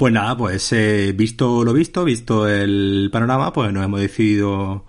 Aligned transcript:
Pues 0.00 0.14
nada, 0.14 0.34
pues 0.34 0.72
eh, 0.72 1.12
visto 1.14 1.62
lo 1.62 1.74
visto, 1.74 2.04
visto 2.04 2.48
el 2.48 3.10
panorama, 3.12 3.52
pues 3.52 3.70
nos 3.70 3.84
hemos 3.84 4.00
decidido 4.00 4.86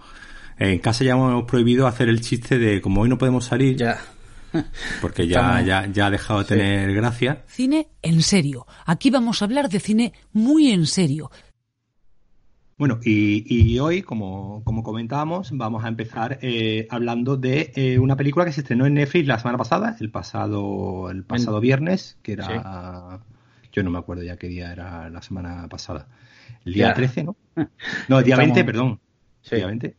en 0.58 0.80
casa 0.80 1.04
ya 1.04 1.12
hemos 1.12 1.44
prohibido 1.44 1.86
hacer 1.86 2.08
el 2.08 2.22
chiste 2.22 2.58
de 2.58 2.80
como 2.80 3.02
hoy 3.02 3.10
no 3.10 3.18
podemos 3.18 3.44
salir. 3.44 3.76
Ya. 3.76 4.00
Porque 5.02 5.28
ya, 5.28 5.62
ya, 5.64 5.86
ya 5.88 6.06
ha 6.06 6.10
dejado 6.12 6.40
de 6.40 6.46
tener 6.46 6.94
gracia. 6.94 7.44
Cine 7.48 7.90
en 8.02 8.22
serio. 8.22 8.66
Aquí 8.86 9.10
vamos 9.10 9.42
a 9.42 9.46
hablar 9.46 9.68
de 9.68 9.82
cine 9.82 10.14
muy 10.32 10.72
en 10.72 10.86
serio. 10.86 11.30
Bueno, 12.78 13.02
y, 13.04 13.44
y 13.54 13.80
hoy, 13.80 14.04
como, 14.04 14.64
como 14.64 14.82
comentábamos, 14.82 15.50
vamos 15.52 15.84
a 15.84 15.90
empezar 15.90 16.40
eh, 16.42 16.88
hablando 16.90 17.36
de 17.36 17.74
eh, 17.76 18.00
una 18.00 18.16
película 18.16 18.46
que 18.46 18.54
se 18.54 18.62
estrenó 18.62 18.86
en 18.86 18.94
Netflix 18.94 19.28
la 19.28 19.40
semana 19.40 19.58
pasada, 19.58 19.98
el 20.00 20.10
pasado, 20.10 21.10
el 21.12 21.26
pasado 21.26 21.60
viernes, 21.60 22.18
que 22.22 22.32
era. 22.32 23.20
Yo 23.72 23.84
no 23.84 23.90
me 23.92 24.00
acuerdo 24.00 24.24
ya 24.24 24.38
qué 24.38 24.48
día 24.48 24.72
era 24.72 25.10
la 25.10 25.22
semana 25.22 25.68
pasada. 25.70 26.08
El 26.66 26.74
día 26.74 26.88
Ya. 26.90 26.94
13, 26.94 27.24
¿no? 27.24 27.36
No, 28.08 28.20
el 28.20 28.26
día 28.26 28.36
20, 28.38 28.60
Estamos- 28.60 28.66
perdón. 28.66 29.00
Sí. 29.42 29.56
Día 29.56 29.68
20. 29.68 29.96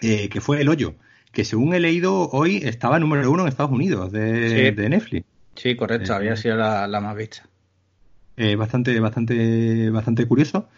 Eh, 0.00 0.28
que 0.28 0.40
fue 0.40 0.60
El 0.60 0.68
Hoyo, 0.68 0.94
que 1.32 1.44
según 1.44 1.72
he 1.74 1.80
leído 1.80 2.28
hoy 2.30 2.58
estaba 2.58 2.98
número 2.98 3.30
uno 3.30 3.42
en 3.42 3.48
Estados 3.48 3.72
Unidos 3.72 4.12
de, 4.12 4.50
Sí. 4.70 4.74
de 4.76 4.88
Netflix. 4.88 5.26
Sí, 5.54 5.74
correcto, 5.74 6.12
Eh, 6.12 6.16
había 6.16 6.36
sido 6.36 6.56
la, 6.56 6.86
la 6.86 7.00
más 7.00 7.16
vista. 7.16 7.48
Eh, 8.36 8.56
bastante, 8.56 8.98
bastante, 9.00 9.88
bastante 9.90 10.26
curioso. 10.26 10.68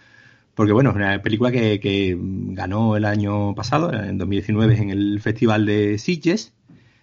Porque 0.55 0.73
bueno, 0.73 0.91
es 0.91 0.97
una 0.97 1.23
película 1.23 1.51
que, 1.53 1.79
que 1.81 2.17
ganó 2.19 2.97
el 2.97 3.05
año 3.05 3.55
pasado, 3.55 3.93
en 3.93 4.19
2019, 4.19 4.77
en 4.77 4.91
el 4.91 5.21
Festival 5.21 5.65
de 5.67 5.99
Sitges. 5.99 6.53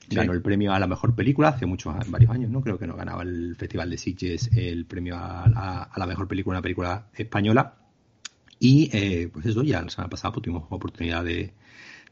Sí. 0.10 0.16
Ganó 0.16 0.34
el 0.34 0.42
premio 0.42 0.74
a 0.74 0.80
la 0.80 0.88
mejor 0.88 1.16
película 1.16 1.50
hace 1.50 1.66
muchos 1.66 1.94
varios 2.10 2.32
años, 2.32 2.52
¿no? 2.52 2.62
Creo 2.62 2.78
que 2.78 2.88
no 2.88 2.96
ganaba 2.96 3.24
el 3.24 3.56
Festival 3.58 3.90
de 3.90 3.98
Sitges 3.98 4.50
el 4.56 4.86
premio 4.86 5.16
a, 5.18 5.46
a- 5.46 5.84
a 5.84 6.00
la 6.00 6.06
mejor 6.06 6.28
película, 6.28 6.58
una 6.58 6.62
película 6.62 7.06
española. 7.16 7.74
Y 8.60 8.90
eh, 8.94 9.30
pues 9.34 9.46
eso, 9.46 9.64
ya 9.64 9.82
la 9.82 9.90
semana 9.90 10.10
pasada 10.10 10.32
pues, 10.34 10.44
tuvimos 10.44 10.64
oportunidad 10.70 11.24
de, 11.24 11.52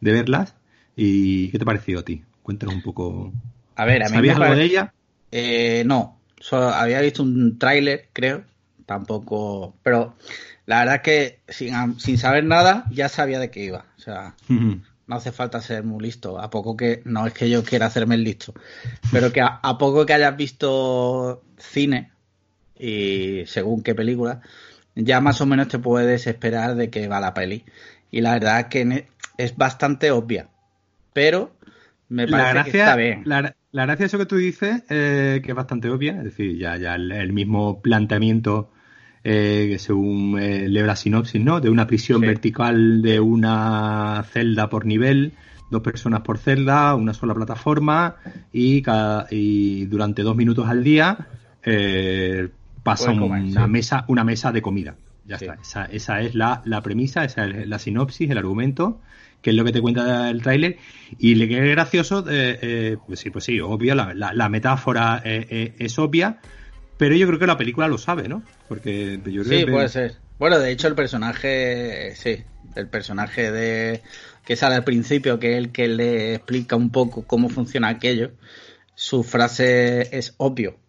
de 0.02 0.12
verlas. 0.12 0.56
¿Y 0.96 1.50
qué 1.50 1.60
te 1.60 1.66
pareció 1.66 2.00
a 2.00 2.04
ti? 2.04 2.24
Cuéntanos 2.42 2.76
un 2.76 2.82
poco. 2.82 3.32
A 3.76 3.86
ver, 3.86 4.04
a 4.04 4.10
mí 4.10 4.16
¿Sabías 4.16 4.38
me 4.40 4.46
algo 4.46 4.58
de 4.58 4.66
ella? 4.66 4.94
Eh, 5.32 5.84
no, 5.86 6.20
solo 6.40 6.68
había 6.70 7.02
visto 7.02 7.24
un 7.24 7.58
tráiler, 7.58 8.10
creo. 8.14 8.44
Tampoco. 8.86 9.76
Pero 9.82 10.16
la 10.66 10.80
verdad 10.80 10.96
es 10.96 11.02
que 11.02 11.40
sin, 11.48 12.00
sin 12.00 12.18
saber 12.18 12.44
nada 12.44 12.86
ya 12.92 13.10
sabía 13.10 13.40
de 13.40 13.50
qué 13.50 13.64
iba. 13.64 13.86
O 13.98 14.02
sea, 14.02 14.36
no 15.08 15.16
hace 15.16 15.32
falta 15.32 15.62
ser 15.62 15.84
muy 15.84 16.02
listo. 16.04 16.40
A 16.40 16.50
poco 16.50 16.76
que. 16.78 17.02
No 17.06 17.26
es 17.28 17.34
que 17.34 17.50
yo 17.50 17.64
quiera 17.64 17.88
hacerme 17.88 18.16
el 18.16 18.24
listo. 18.24 18.54
Pero 19.12 19.32
que 19.32 19.42
a, 19.42 19.60
a 19.62 19.78
poco 19.78 20.06
que 20.06 20.14
hayas 20.14 20.36
visto 20.38 21.44
cine 21.58 22.12
y 22.78 23.44
según 23.46 23.84
qué 23.84 23.96
película, 23.96 24.42
ya 24.96 25.22
más 25.22 25.42
o 25.42 25.46
menos 25.46 25.68
te 25.68 25.80
puedes 25.80 26.28
esperar 26.28 26.76
de 26.76 26.90
qué 26.90 27.08
va 27.08 27.20
la 27.20 27.34
peli. 27.34 27.64
Y 28.12 28.22
la 28.22 28.34
verdad 28.34 28.60
es 28.62 28.66
que 28.68 28.86
ne- 28.86 29.08
es 29.38 29.56
bastante 29.58 30.12
obvia. 30.12 30.50
Pero 31.14 31.56
me 32.10 32.26
la 32.28 32.32
parece 32.32 32.54
gracia, 32.54 32.72
que 32.72 32.80
está 32.80 32.96
bien. 32.96 33.24
La, 33.26 33.56
la 33.72 33.86
gracia 33.86 34.04
de 34.04 34.08
eso 34.08 34.18
que 34.18 34.26
tú 34.26 34.38
dices, 34.38 34.84
eh, 34.90 35.42
que 35.44 35.52
es 35.52 35.56
bastante 35.56 35.90
obvia, 35.90 36.18
es 36.18 36.24
decir, 36.26 36.58
ya, 36.58 36.78
ya 36.78 36.96
el, 36.96 37.12
el 37.12 37.34
mismo 37.34 37.82
planteamiento 37.82 38.70
eh, 39.24 39.68
que 39.72 39.80
según 39.80 40.38
eh, 40.40 40.68
leo 40.68 40.86
la 40.86 40.96
sinopsis, 40.96 41.42
¿no? 41.42 41.60
De 41.62 41.70
una 41.70 41.88
prisión 41.88 42.22
Sí. 42.22 42.28
vertical 42.28 43.02
de 43.02 43.20
una 43.20 44.24
celda 44.32 44.70
por 44.70 44.86
nivel, 44.86 45.32
dos 45.72 45.82
personas 45.82 46.22
por 46.22 46.38
celda, 46.38 46.94
una 46.96 47.14
sola 47.14 47.34
plataforma 47.34 48.16
y, 48.52 48.82
cada, 48.82 49.28
y 49.32 49.86
durante 49.86 50.22
dos 50.24 50.36
minutos 50.36 50.68
al 50.68 50.84
día 50.84 51.18
eh, 51.64 52.50
pasa 52.84 53.16
comer, 53.18 53.44
una 53.44 53.66
sí. 53.66 53.72
mesa, 53.72 54.06
una 54.08 54.24
mesa 54.24 54.52
de 54.52 54.62
comida. 54.62 54.96
Ya 55.26 55.38
Sí. 55.40 55.46
está. 55.46 55.58
Esa, 55.62 55.86
esa 55.86 56.22
es 56.22 56.36
la, 56.36 56.62
la 56.66 56.82
premisa, 56.82 57.24
esa 57.24 57.46
es 57.46 57.68
la 57.68 57.80
sinopsis, 57.80 58.30
el 58.30 58.38
argumento, 58.38 59.00
que 59.42 59.52
es 59.52 59.56
lo 59.56 59.64
que 59.64 59.72
te 59.72 59.80
cuenta 59.82 60.30
el 60.30 60.42
tráiler. 60.42 60.78
Y 61.18 61.36
le 61.36 61.48
que 61.48 61.58
es 61.60 61.72
gracioso, 61.72 62.20
eh, 62.30 62.60
eh, 62.62 62.98
pues 63.08 63.22
sí, 63.22 63.30
pues 63.30 63.46
sí, 63.46 63.60
obvio, 63.62 63.96
la, 63.96 64.14
la- 64.14 64.34
la 64.34 64.50
metáfora 64.50 65.22
eh, 65.24 65.76
es 65.80 65.98
obvia, 65.98 66.40
pero 66.98 67.16
yo 67.16 67.28
creo 67.28 67.40
que 67.40 67.48
la 67.48 67.58
película 67.58 67.88
lo 67.88 67.98
sabe, 67.98 68.28
¿no? 68.30 68.44
Porque 68.68 69.20
yo 69.26 69.44
creo 69.46 69.50
Sí, 69.50 69.66
que 69.66 69.72
puede 69.72 69.90
ser. 69.90 70.22
Bueno, 70.40 70.60
de 70.60 70.72
hecho 70.72 70.88
el 70.88 70.96
personaje, 70.96 72.16
sí, 72.16 72.44
el 72.76 72.90
personaje 72.90 73.52
de 73.52 74.04
que 74.46 74.56
sale 74.56 74.76
al 74.76 74.84
principio, 74.84 75.40
que 75.40 75.54
es 75.54 75.58
el 75.58 75.72
que 75.72 75.88
le 75.88 76.36
explica 76.36 76.76
un 76.76 76.92
poco 76.92 77.28
cómo 77.28 77.50
funciona 77.50 77.90
aquello, 77.90 78.32
su 78.96 79.24
frase 79.24 80.16
es 80.18 80.36
obvio. 80.38 80.80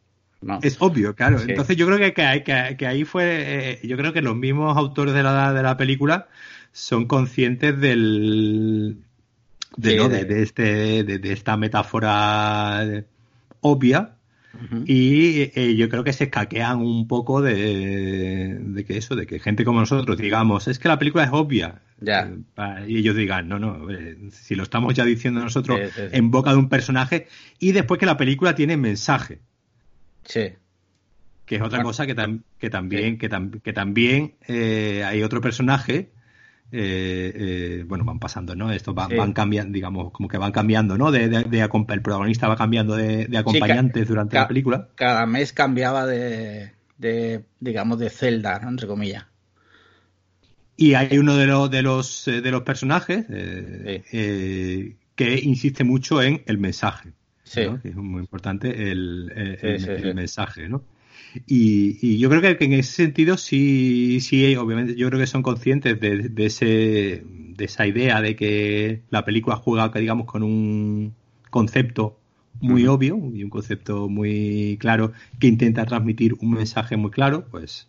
¿no? 0.40 0.60
Es 0.60 0.80
obvio, 0.80 1.14
claro. 1.14 1.42
Sí. 1.46 1.52
Entonces 1.52 1.76
yo 1.76 1.86
creo 1.86 1.98
que, 1.98 2.14
que, 2.14 2.42
que- 2.44 2.76
que 2.78 2.86
ahí 2.86 3.04
fue, 3.04 3.72
eh, 3.72 3.80
yo 3.86 3.96
creo 3.96 4.12
que 4.12 4.22
los 4.22 4.36
mismos 4.36 4.76
autores 4.76 5.12
de 5.14 5.22
la, 5.22 5.52
de 5.52 5.62
la 5.62 5.76
película 5.76 6.28
son 6.72 7.06
conscientes 7.06 7.78
del, 7.80 9.04
de, 9.76 9.92
Sí, 9.92 9.94
¿no? 9.94 10.08
de- 10.08 10.42
este, 10.42 11.04
de, 11.04 11.18
de 11.20 11.32
esta 11.32 11.56
metáfora 11.58 12.84
eh, 12.84 13.06
y 14.86 15.50
eh, 15.58 15.74
yo 15.76 15.88
creo 15.88 16.04
que 16.04 16.12
se 16.12 16.24
escaquean 16.24 16.78
un 16.80 17.06
poco 17.08 17.42
de, 17.42 18.58
de 18.60 18.84
que 18.84 18.96
eso, 18.96 19.16
de 19.16 19.26
que 19.26 19.38
gente 19.40 19.64
como 19.64 19.80
nosotros 19.80 20.16
digamos, 20.18 20.68
es 20.68 20.78
que 20.78 20.88
la 20.88 20.98
película 20.98 21.24
es 21.24 21.30
obvia. 21.32 21.80
Ya. 22.00 22.30
Eh, 22.56 22.84
Y 22.88 22.98
ellos 22.98 23.16
digan, 23.16 23.48
no, 23.48 23.58
no, 23.58 23.90
eh, 23.90 24.16
si 24.32 24.54
lo 24.54 24.62
estamos 24.64 24.94
ya 24.94 25.04
diciendo 25.04 25.40
nosotros 25.40 25.78
Sí, 25.80 25.86
sí, 25.94 26.00
sí. 26.10 26.16
en 26.16 26.30
boca 26.30 26.50
de 26.50 26.56
un 26.58 26.68
personaje 26.68 27.28
y 27.58 27.72
después 27.72 27.98
que 27.98 28.06
la 28.06 28.16
película 28.16 28.54
tiene 28.54 28.76
mensaje 28.76 29.40
Sí, 30.24 30.52
que 31.46 31.56
es 31.56 31.60
otra 31.62 31.78
Bueno, 31.78 31.88
cosa 31.90 32.06
que, 32.06 32.16
tam- 32.16 32.42
que 32.58 32.70
también 32.70 33.18
que, 33.18 33.30
tam- 33.30 33.60
que 33.60 33.72
también 33.72 34.34
eh, 34.48 35.02
hay 35.04 35.22
otro 35.22 35.40
personaje 35.40 36.10
eh, 36.72 37.32
eh, 37.80 37.84
bueno 37.86 38.04
van 38.04 38.18
pasando 38.18 38.54
no 38.56 38.72
esto 38.72 38.94
van, 38.94 39.10
Sí. 39.10 39.16
van 39.16 39.32
cambiando 39.32 39.72
digamos 39.72 40.10
como 40.12 40.28
que 40.28 40.38
van 40.38 40.50
cambiando 40.52 40.98
no 40.98 41.10
de, 41.12 41.28
de- 41.28 41.44
el 41.62 42.02
protagonista 42.02 42.48
va 42.48 42.56
cambiando 42.56 42.96
de, 42.96 43.26
de 43.26 43.38
acompañantes 43.38 44.08
durante 44.08 44.36
la 44.36 44.48
película 44.48 44.88
cada 44.94 45.24
mes 45.26 45.52
cambiaba 45.52 46.06
de, 46.06 46.72
digamos, 47.60 47.98
de 47.98 48.08
celda, 48.10 48.58
¿no? 48.60 48.68
entre 48.70 48.86
comillas. 48.86 49.26
y 50.76 50.94
hay 50.94 51.18
uno 51.18 51.36
de 51.36 51.46
los 51.46 51.70
de 51.70 51.82
los 51.82 52.26
eh, 52.28 52.40
de 52.40 52.50
los 52.50 52.62
personajes 52.62 53.24
eh, 53.28 54.96
que 55.14 55.38
insiste 55.42 55.84
mucho 55.84 56.22
en 56.22 56.42
el 56.46 56.58
mensaje 56.58 57.12
Sí. 57.44 57.60
¿no? 57.66 57.80
que 57.80 57.90
es 57.90 57.94
muy 57.94 58.20
importante 58.20 58.90
el, 58.90 59.30
el- 59.60 60.14
mensaje, 60.14 60.66
¿no? 60.68 60.82
Y, 61.46 61.98
y 62.00 62.18
yo 62.18 62.28
creo 62.28 62.40
que, 62.40 62.56
que 62.56 62.64
en 62.66 62.72
ese 62.74 62.92
sentido 62.92 63.36
sí, 63.36 64.20
sí, 64.20 64.54
obviamente, 64.56 64.94
yo 64.96 65.08
creo 65.08 65.20
que 65.20 65.26
son 65.26 65.42
conscientes 65.42 66.00
de, 66.00 66.28
de 66.28 66.46
ese, 66.46 67.24
de 67.26 67.64
esa 67.64 67.86
idea 67.86 68.20
de 68.20 68.36
que 68.36 69.02
la 69.10 69.24
película 69.24 69.56
juega, 69.56 69.90
que 69.90 70.00
digamos, 70.00 70.26
con 70.26 70.42
un 70.42 71.14
concepto 71.50 72.18
muy 72.60 72.86
obvio 72.86 73.18
y 73.34 73.42
un 73.44 73.50
concepto 73.50 74.08
muy 74.08 74.76
claro 74.80 75.12
que 75.40 75.48
intenta 75.48 75.84
transmitir 75.84 76.34
un 76.40 76.52
mensaje 76.52 76.96
muy 76.96 77.10
claro, 77.10 77.46
pues 77.50 77.88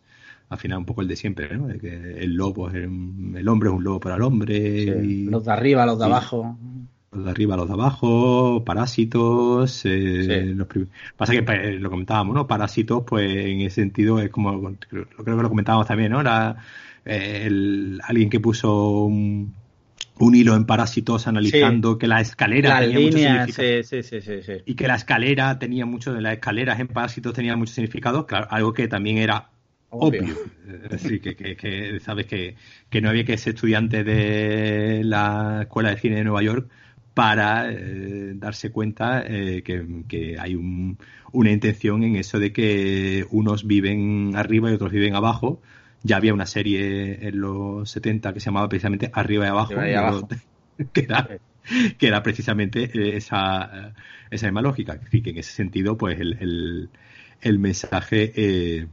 al 0.50 0.58
final 0.58 0.80
un 0.80 0.86
poco 0.86 1.02
el 1.02 1.08
de 1.08 1.16
siempre, 1.16 1.56
¿no? 1.58 1.68
De 1.68 1.78
que 1.80 1.88
el 2.20 2.34
lobo 2.36 2.70
es 2.70 2.76
el 2.76 3.48
hombre 3.48 3.70
es 3.70 3.76
un 3.76 3.84
lobo 3.84 4.00
para 4.00 4.16
el 4.16 4.22
hombre 4.24 4.84
Sí. 4.84 4.90
y 4.90 5.26
Los 5.26 5.46
de 5.46 5.52
arriba, 5.52 5.86
los 5.86 6.00
de 6.00 6.06
y- 6.06 6.08
abajo. 6.08 6.58
Los 7.16 7.26
de 7.26 7.32
arriba, 7.32 7.56
los 7.58 7.68
de 7.68 7.74
abajo, 7.74 8.64
parásitos. 8.66 9.82
eh, 9.86 10.46
Sí. 10.46 10.54
los 10.54 10.68
Pasa 11.18 11.34
que 11.34 11.44
pa- 11.44 11.56
eh, 11.56 11.80
lo 11.80 11.90
comentábamos, 11.90 12.36
¿no? 12.36 12.48
Parásitos, 12.48 13.04
pues 13.08 13.30
en 13.36 13.62
ese 13.62 13.82
sentido 13.82 14.20
es 14.20 14.30
como, 14.30 14.62
creo, 14.90 15.06
creo 15.08 15.38
que 15.38 15.44
lo 15.44 15.50
comentábamos 15.50 15.88
también, 15.88 16.12
¿no? 16.12 16.22
Era 16.22 16.58
eh, 17.06 17.44
el- 17.46 18.00
alguien 18.04 18.30
que 18.30 18.40
puso 18.40 19.00
un, 19.06 19.54
un 20.20 20.36
hilo 20.36 20.56
en 20.56 20.66
parásitos 20.66 21.28
analizando 21.28 21.98
que 21.98 22.08
la 22.08 22.22
escalera 22.22 22.80
tenía 22.80 23.00
mucho 23.00 23.18
líneas, 23.18 23.52
significado. 23.54 24.04
sí, 24.04 24.42
sí. 24.42 24.54
Y 24.66 24.76
que 24.76 24.88
la 24.88 24.96
escalera 24.96 25.60
tenía 25.60 25.86
mucho, 25.86 26.14
de 26.14 26.22
las 26.22 26.34
escaleras 26.34 26.80
en 26.80 26.88
parásitos 26.88 27.34
tenía 27.34 27.56
mucho 27.56 27.74
significado, 27.74 28.26
claro, 28.26 28.48
algo 28.50 28.74
que 28.74 28.88
también 28.88 29.18
era 29.18 29.50
Obvio. 29.90 30.24
obvio. 30.24 30.36
Es 30.84 30.90
decir, 30.90 31.22
que, 31.22 31.36
que, 31.36 31.56
que, 31.56 32.00
sabes 32.00 32.26
que, 32.26 32.56
que 32.90 33.02
no 33.02 33.10
había 33.10 33.24
que 33.24 33.38
ser 33.38 33.54
estudiante 33.54 34.04
de 34.04 35.04
la 35.04 35.60
Escuela 35.64 35.92
de 35.92 35.98
Cine 35.98 36.16
de 36.18 36.24
Nueva 36.24 36.42
York 36.42 36.70
para 37.16 37.72
eh, 37.72 38.34
darse 38.36 38.72
cuenta 38.72 39.24
eh, 39.26 39.64
que, 39.64 40.38
hay 40.38 40.56
una 40.56 41.52
intención 41.52 42.04
en 42.04 42.18
eso 42.18 42.40
de 42.40 42.52
que 42.52 43.26
unos 43.32 43.66
viven 43.66 44.34
arriba 44.36 44.70
y 44.70 44.74
otros 44.74 44.92
viven 44.92 45.16
abajo. 45.16 45.62
Ya 46.04 46.18
había 46.18 46.34
una 46.34 46.46
serie 46.46 47.26
en 47.28 47.40
los 47.40 47.90
70 47.90 48.34
que 48.34 48.40
se 48.40 48.48
llamaba 48.48 48.70
precisamente 48.70 49.10
Arriba 49.14 49.46
y 49.46 49.48
Abajo, 49.48 49.74
que, 50.94 51.08
era, 52.00 52.22
precisamente 52.22 52.84
eh, 52.84 53.16
esa, 53.16 53.94
esa 54.30 54.48
misma 54.48 54.62
lógica. 54.62 55.00
que 55.00 55.30
en 55.30 55.38
ese 55.38 55.54
sentido, 55.54 55.98
pues 55.98 56.20
el, 56.20 56.90
el, 57.42 57.60
mensaje 57.60 58.88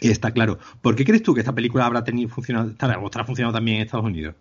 está 0.00 0.32
claro. 0.32 0.58
¿Por 0.82 0.96
qué 0.96 1.04
crees 1.04 1.22
tú 1.22 1.32
que 1.32 1.40
esta 1.40 1.54
película 1.54 1.86
habrá 1.86 2.02
tenido 2.02 2.28
funcionado, 2.28 2.74
habrá 2.80 3.24
funcionado 3.24 3.54
también 3.54 3.78
en 3.78 3.84
Estados 3.84 4.04
Unidos? 4.04 4.34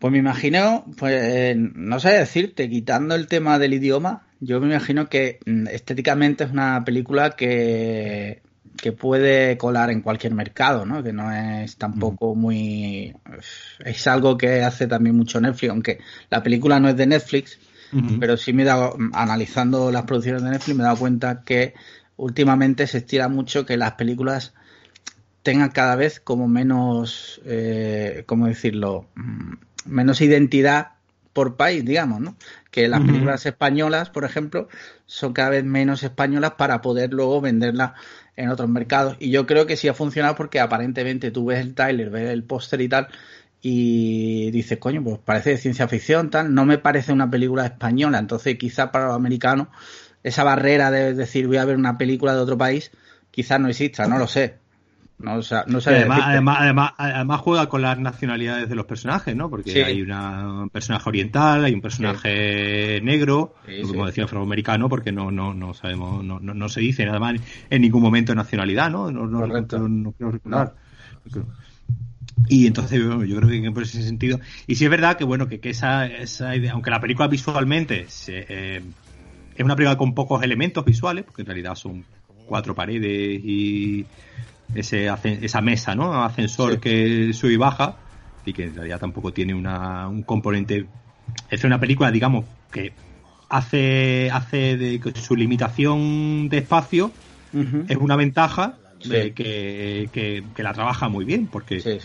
Pues 0.00 0.10
me 0.12 0.18
imagino, 0.18 0.86
pues 0.96 1.54
no 1.56 2.00
sé 2.00 2.08
decirte, 2.08 2.70
quitando 2.70 3.14
el 3.14 3.26
tema 3.26 3.58
del 3.58 3.74
idioma, 3.74 4.26
yo 4.40 4.58
me 4.58 4.68
imagino 4.68 5.10
que 5.10 5.40
mm, 5.44 5.66
estéticamente 5.68 6.44
es 6.44 6.50
una 6.50 6.82
película 6.86 7.32
que, 7.32 8.40
que 8.78 8.92
puede 8.92 9.58
colar 9.58 9.90
en 9.90 10.00
cualquier 10.00 10.32
mercado, 10.32 10.86
¿no? 10.86 11.02
Que 11.02 11.12
no 11.12 11.30
es 11.30 11.76
tampoco 11.76 12.34
muy... 12.34 13.14
Es 13.84 14.06
algo 14.06 14.38
que 14.38 14.62
hace 14.62 14.86
también 14.86 15.16
mucho 15.16 15.38
Netflix, 15.38 15.70
aunque 15.70 15.98
la 16.30 16.42
película 16.42 16.80
no 16.80 16.88
es 16.88 16.96
de 16.96 17.06
Netflix, 17.06 17.58
pero 18.18 18.38
sí 18.38 18.54
me 18.54 18.62
he 18.62 18.66
dado, 18.66 18.96
analizando 19.12 19.90
las 19.92 20.04
producciones 20.04 20.42
de 20.42 20.48
Netflix, 20.48 20.76
me 20.76 20.82
he 20.82 20.86
dado 20.86 20.96
cuenta 20.96 21.42
que 21.44 21.74
últimamente 22.16 22.86
se 22.86 22.98
estira 22.98 23.28
mucho 23.28 23.66
que 23.66 23.76
las 23.76 23.92
películas 23.92 24.54
tengan 25.42 25.70
cada 25.70 25.96
vez 25.96 26.20
como 26.20 26.48
menos, 26.48 27.40
eh, 27.44 28.24
¿cómo 28.26 28.46
decirlo? 28.46 29.08
Menos 29.86 30.20
identidad 30.20 30.92
por 31.32 31.56
país, 31.56 31.84
digamos, 31.84 32.20
¿no? 32.20 32.36
Que 32.70 32.88
las 32.88 33.00
películas 33.02 33.46
españolas, 33.46 34.10
por 34.10 34.24
ejemplo, 34.24 34.68
son 35.06 35.32
cada 35.32 35.50
vez 35.50 35.64
menos 35.64 36.02
españolas 36.02 36.52
para 36.52 36.80
poder 36.80 37.12
luego 37.12 37.40
venderlas 37.40 37.92
en 38.36 38.48
otros 38.48 38.68
mercados. 38.68 39.16
Y 39.20 39.30
yo 39.30 39.46
creo 39.46 39.66
que 39.66 39.76
sí 39.76 39.88
ha 39.88 39.94
funcionado 39.94 40.34
porque 40.34 40.60
aparentemente 40.60 41.30
tú 41.30 41.46
ves 41.46 41.60
el 41.60 41.74
trailer, 41.74 42.10
ves 42.10 42.30
el 42.30 42.42
póster 42.44 42.80
y 42.80 42.88
tal, 42.88 43.08
y 43.62 44.50
dices, 44.50 44.78
coño, 44.78 45.02
pues 45.04 45.18
parece 45.24 45.50
de 45.50 45.58
ciencia 45.58 45.86
ficción, 45.86 46.30
tal, 46.30 46.54
no 46.54 46.64
me 46.64 46.78
parece 46.78 47.12
una 47.12 47.30
película 47.30 47.66
española. 47.66 48.18
Entonces, 48.18 48.56
quizá 48.58 48.90
para 48.90 49.06
los 49.06 49.16
americanos, 49.16 49.68
esa 50.22 50.44
barrera 50.44 50.90
de 50.90 51.14
decir 51.14 51.46
voy 51.46 51.58
a 51.58 51.64
ver 51.64 51.76
una 51.76 51.98
película 51.98 52.34
de 52.34 52.40
otro 52.40 52.58
país, 52.58 52.90
quizás 53.30 53.60
no 53.60 53.68
exista, 53.68 54.06
no 54.06 54.18
lo 54.18 54.26
sé. 54.26 54.59
No, 55.22 55.40
además, 55.86 56.94
además, 56.96 57.40
juega 57.40 57.68
con 57.68 57.82
las 57.82 57.98
nacionalidades 57.98 58.68
de 58.68 58.74
los 58.74 58.86
personajes, 58.86 59.36
¿no? 59.36 59.50
Porque 59.50 59.84
hay 59.84 60.00
una, 60.00 60.62
un 60.62 60.70
personaje 60.70 61.08
oriental, 61.08 61.64
hay 61.64 61.74
un 61.74 61.82
personaje 61.82 63.00
negro, 63.02 63.54
como 63.86 64.06
decía 64.06 64.24
afroamericano, 64.24 64.88
porque 64.88 65.12
no, 65.12 65.30
no, 65.30 65.52
no 65.52 65.74
sabemos, 65.74 66.24
no, 66.24 66.40
no, 66.40 66.68
se 66.68 66.80
dice 66.80 67.04
nada 67.04 67.18
más 67.18 67.34
en 67.68 67.82
ningún 67.82 68.02
momento 68.02 68.34
nacionalidad, 68.34 68.90
¿no? 68.90 69.10
No, 69.10 69.26
no, 69.26 70.12
quiero 70.12 70.32
recordar. 70.32 70.74
Y 72.48 72.66
entonces 72.66 72.98
yo, 72.98 73.18
creo 73.18 73.48
que 73.48 73.70
por 73.72 73.82
ese 73.82 74.02
sentido. 74.02 74.40
Y 74.66 74.76
sí 74.76 74.84
es 74.84 74.90
verdad 74.90 75.16
que 75.16 75.24
bueno, 75.24 75.48
que, 75.48 75.60
que 75.60 75.70
esa, 75.70 76.06
esa 76.06 76.56
idea, 76.56 76.72
aunque 76.72 76.90
la 76.90 77.00
película 77.00 77.28
visualmente 77.28 78.06
eh, 78.28 78.82
es 79.54 79.64
una 79.64 79.76
película 79.76 79.98
con 79.98 80.14
pocos 80.14 80.42
elementos 80.42 80.84
visuales, 80.84 81.24
porque 81.24 81.42
en 81.42 81.46
realidad 81.46 81.74
son 81.74 82.04
cuatro 82.46 82.74
paredes 82.74 83.40
y 83.44 84.06
ese, 84.74 85.10
esa 85.24 85.60
mesa, 85.60 85.94
¿no? 85.94 86.24
Ascensor 86.24 86.80
que 86.80 87.32
sube 87.32 87.52
y 87.52 87.56
baja 87.56 87.96
y 88.44 88.52
que 88.52 88.64
en 88.64 88.74
realidad 88.74 89.00
tampoco 89.00 89.32
tiene 89.32 89.54
una, 89.54 90.08
un 90.08 90.22
componente. 90.22 90.86
Es 91.50 91.64
una 91.64 91.78
película, 91.78 92.10
digamos, 92.10 92.44
que 92.72 92.92
hace, 93.48 94.30
hace 94.32 94.76
de 94.76 95.00
su 95.14 95.36
limitación 95.36 96.48
de 96.48 96.58
espacio 96.58 97.10
es 97.88 97.96
una 97.96 98.16
ventaja 98.16 98.76
de 99.04 99.32
que, 99.32 100.08
que, 100.12 100.62
la 100.62 100.72
trabaja 100.72 101.08
muy 101.08 101.24
bien, 101.24 101.46
porque 101.46 102.00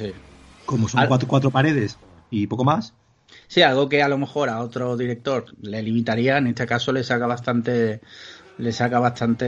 como 0.66 0.88
son 0.88 1.06
cuatro, 1.08 1.28
cuatro 1.28 1.52
paredes 1.52 1.98
y 2.32 2.48
poco 2.48 2.64
más. 2.64 2.94
Sí, 3.48 3.62
algo 3.62 3.90
que 3.90 4.02
a 4.02 4.08
lo 4.08 4.18
mejor 4.18 4.50
a 4.50 4.60
otro 4.62 4.98
director 4.98 5.46
le 5.62 5.84
limitaría, 5.84 6.38
en 6.38 6.48
este 6.48 6.66
caso 6.66 6.92
le 6.92 7.04
saca 7.04 7.28
bastante 7.28 8.02
le 8.58 8.72
saca 8.72 9.00
bastante 9.00 9.46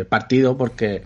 eh, 0.00 0.04
partido 0.04 0.56
porque 0.56 1.02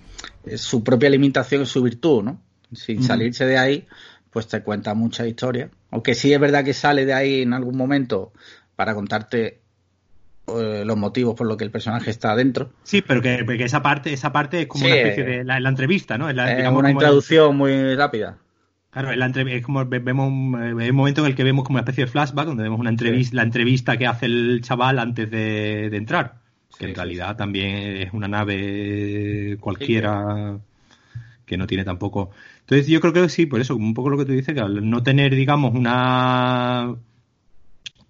su 0.57 0.83
propia 0.83 1.11
limitación 1.11 1.63
es 1.63 1.69
su 1.69 1.83
virtud, 1.83 2.23
¿no? 2.23 2.41
Sin 2.73 3.03
salirse 3.03 3.47
de 3.47 3.59
ahí, 3.59 3.87
pues 4.31 4.47
te 4.47 4.63
cuenta 4.63 4.95
mucha 4.95 5.27
historia. 5.27 5.71
Aunque 5.91 6.15
sí 6.15 6.33
es 6.33 6.41
verdad 6.41 6.65
que 6.65 6.73
sale 6.73 7.05
de 7.05 7.13
ahí 7.13 7.43
en 7.43 7.53
algún 7.53 7.77
momento 7.77 8.33
para 8.77 8.95
contarte 8.95 9.61
eh, 10.47 10.85
los 10.85 10.97
motivos 10.97 11.35
por 11.35 11.47
los 11.47 11.57
que 11.57 11.65
el 11.65 11.71
personaje 11.71 12.11
está 12.11 12.33
adentro. 12.33 12.71
Sí, 12.85 13.03
pero 13.03 13.21
que, 13.21 13.45
esa 13.59 13.83
parte 13.83 14.13
esa 14.13 14.33
parte 14.33 14.63
es 14.63 14.67
como 14.69 14.87
una 14.87 14.95
especie 14.95 15.25
de 15.25 15.45
la, 15.45 15.57
entrevista, 15.59 16.17
¿no? 16.17 16.31
Es, 16.31 16.37
una 16.69 16.91
introducción 16.91 17.57
muy 17.57 17.95
rápida. 17.97 18.39
Claro, 18.91 19.15
la 19.15 19.27
es 19.27 19.63
como 19.65 19.85
vemos 19.85 20.29
un, 20.29 20.81
eh, 20.81 20.93
momento 20.93 21.21
en 21.21 21.29
el 21.29 21.37
que 21.37 21.45
vemos 21.45 21.65
como 21.65 21.77
una 21.77 21.83
especie 21.83 22.05
de 22.05 22.11
flashback 22.11 22.47
donde 22.47 22.65
vemos 22.65 22.81
una 22.81 22.91
entrevista, 22.91 23.37
la 23.37 23.43
entrevista 23.43 23.97
que 23.97 24.07
hace 24.07 24.27
el 24.27 24.61
chaval 24.63 24.99
antes 24.99 25.31
de 25.31 25.97
entrar 25.97 26.40
que 26.79 26.87
en 26.87 26.95
realidad 26.95 27.37
también 27.37 27.97
es 27.97 28.13
una 28.13 28.29
nave 28.29 29.57
cualquiera 29.61 30.59
que 31.45 31.57
no 31.57 31.67
tiene 31.67 31.85
tampoco. 31.85 32.31
Entonces 32.61 32.87
yo 32.87 33.01
creo 33.01 33.13
que 33.13 33.29
sí, 33.29 33.47
por 33.47 33.61
eso, 33.61 33.77
un 33.77 33.95
poco 33.95 34.11
lo 34.11 34.19
que 34.19 34.25
tú 34.25 34.33
dices, 34.33 34.55
que 34.55 34.61
al 34.61 34.89
no 34.89 35.03
tener, 35.03 35.35
digamos, 35.35 35.75
una 35.75 36.95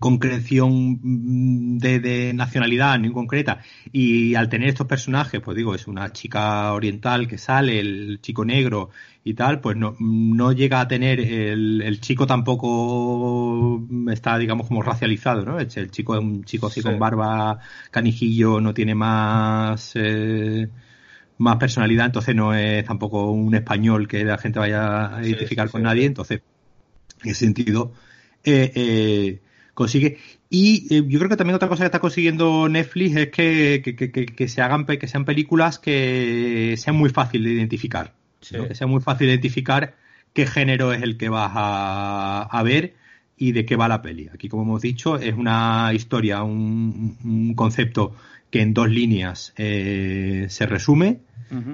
concreción 0.00 0.98
mm, 1.02 1.78
de, 1.78 2.32
nacionalidad 2.34 2.98
ni 2.98 3.12
concreta. 3.12 3.60
Y 3.92 4.34
al 4.34 4.48
tener 4.48 4.70
estos 4.70 4.88
personajes 4.88 5.40
pues 5.40 5.56
digo 5.56 5.74
es 5.74 5.86
una 5.86 6.12
chica 6.12 6.72
oriental 6.72 7.28
que 7.28 7.38
sale 7.38 7.78
el 7.78 8.20
chico 8.20 8.44
negro 8.44 8.90
y 9.22 9.34
tal 9.34 9.60
pues 9.60 9.76
no, 9.76 9.94
no 10.00 10.52
llega 10.52 10.80
a 10.80 10.88
tener 10.88 11.20
el, 11.20 11.82
el 11.82 12.00
chico 12.00 12.26
tampoco 12.26 13.86
está 14.10 14.38
digamos 14.38 14.66
como 14.66 14.82
racializado 14.82 15.44
no 15.44 15.58
el, 15.60 15.68
chico 15.90 16.14
es 16.16 16.22
un 16.22 16.44
chico 16.44 16.68
así 16.68 16.80
con 16.80 16.98
barba 16.98 17.58
canijillo 17.90 18.62
no 18.62 18.72
tiene 18.72 18.94
más 18.94 19.92
eh, 19.96 20.70
más 21.36 21.56
personalidad 21.56 22.06
entonces 22.06 22.34
no 22.34 22.54
es 22.54 22.82
tampoco 22.86 23.30
un 23.30 23.54
español 23.54 24.08
que 24.08 24.24
la 24.24 24.38
gente 24.38 24.58
vaya 24.58 25.16
a 25.16 25.22
identificar 25.22 25.68
con 25.68 25.82
nadie 25.82 26.06
entonces 26.06 26.40
en 27.22 27.30
ese 27.30 27.40
sentido 27.44 27.92
eh, 28.42 28.72
eh, 28.74 29.40
consigue. 29.74 30.18
Y 30.48 30.94
eh, 30.94 31.04
yo 31.06 31.18
creo 31.18 31.30
que 31.30 31.36
también 31.36 31.54
otra 31.54 31.68
cosa 31.68 31.82
que 31.82 31.86
está 31.86 31.98
consiguiendo 32.00 32.68
Netflix 32.68 33.16
es 33.16 33.28
que, 33.28 34.48
se 34.48 34.62
hagan 34.62 34.84
que 34.84 35.06
sean 35.06 35.24
películas 35.24 35.78
que 35.78 36.74
sean 36.76 36.96
muy 36.96 37.10
fácil 37.10 37.44
de 37.44 37.52
identificar. 37.52 38.14
Que 38.40 38.74
sea 38.74 38.86
muy 38.86 39.00
fácil 39.00 39.26
de 39.26 39.34
identificar 39.34 39.94
qué 40.32 40.46
género 40.46 40.92
es 40.92 41.02
el 41.02 41.16
que 41.16 41.28
vas 41.28 41.52
a, 41.54 42.62
ver 42.64 42.94
y 43.36 43.52
de 43.52 43.64
qué 43.64 43.76
va 43.76 43.88
la 43.88 44.02
peli. 44.02 44.28
Aquí, 44.32 44.48
como 44.48 44.62
hemos 44.62 44.82
dicho, 44.82 45.16
es 45.16 45.34
una 45.34 45.90
historia, 45.94 46.42
un, 46.42 47.54
concepto 47.54 48.16
que 48.50 48.62
en 48.62 48.74
dos 48.74 48.88
líneas 48.88 49.52
eh, 49.56 50.46
se 50.48 50.66
resume 50.66 51.20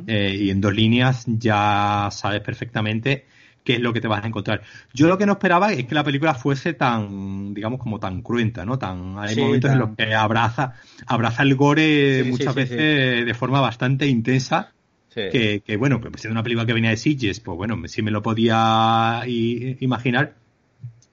eh, 0.07 0.37
y 0.41 0.51
en 0.51 0.61
dos 0.61 0.75
líneas 0.75 1.25
ya 1.27 2.09
sabes 2.11 2.41
perfectamente 2.41 3.27
qué 3.67 3.75
es 3.75 3.81
lo 3.81 3.93
que 3.93 4.01
te 4.01 4.09
vas 4.09 4.25
a 4.25 4.29
encontrar. 4.29 4.63
Yo 4.95 5.09
lo 5.09 5.19
que 5.19 5.27
no 5.27 5.33
esperaba 5.33 5.73
es 5.73 5.85
que 5.85 5.95
la 5.95 6.05
película 6.05 6.35
fuese 6.35 6.73
tan, 6.73 7.53
digamos, 7.53 7.81
como 7.81 7.99
tan 7.99 8.23
cruenta, 8.23 8.65
¿no? 8.65 8.79
Tan, 8.79 9.19
hay 9.19 9.37
momentos 9.37 9.73
en 9.73 9.79
los 9.81 9.91
que 9.97 10.15
abraza, 10.15 10.75
abraza 11.07 11.43
el 11.43 11.57
gore 11.57 12.25
muchas 12.25 12.55
veces 12.55 13.27
de 13.27 13.35
forma 13.35 13.61
bastante 13.61 14.07
intensa. 14.07 14.73
Que, 15.13 15.63
que, 15.67 15.77
bueno, 15.79 15.99
pues 15.99 16.21
siendo 16.21 16.35
una 16.35 16.43
película 16.43 16.67
que 16.67 16.75
venía 16.75 16.91
de 16.91 16.99
Sitges, 16.99 17.41
pues 17.41 17.57
bueno, 17.57 17.81
sí 17.87 18.03
me 18.03 18.11
lo 18.11 18.23
podía 18.23 19.23
imaginar, 19.27 20.35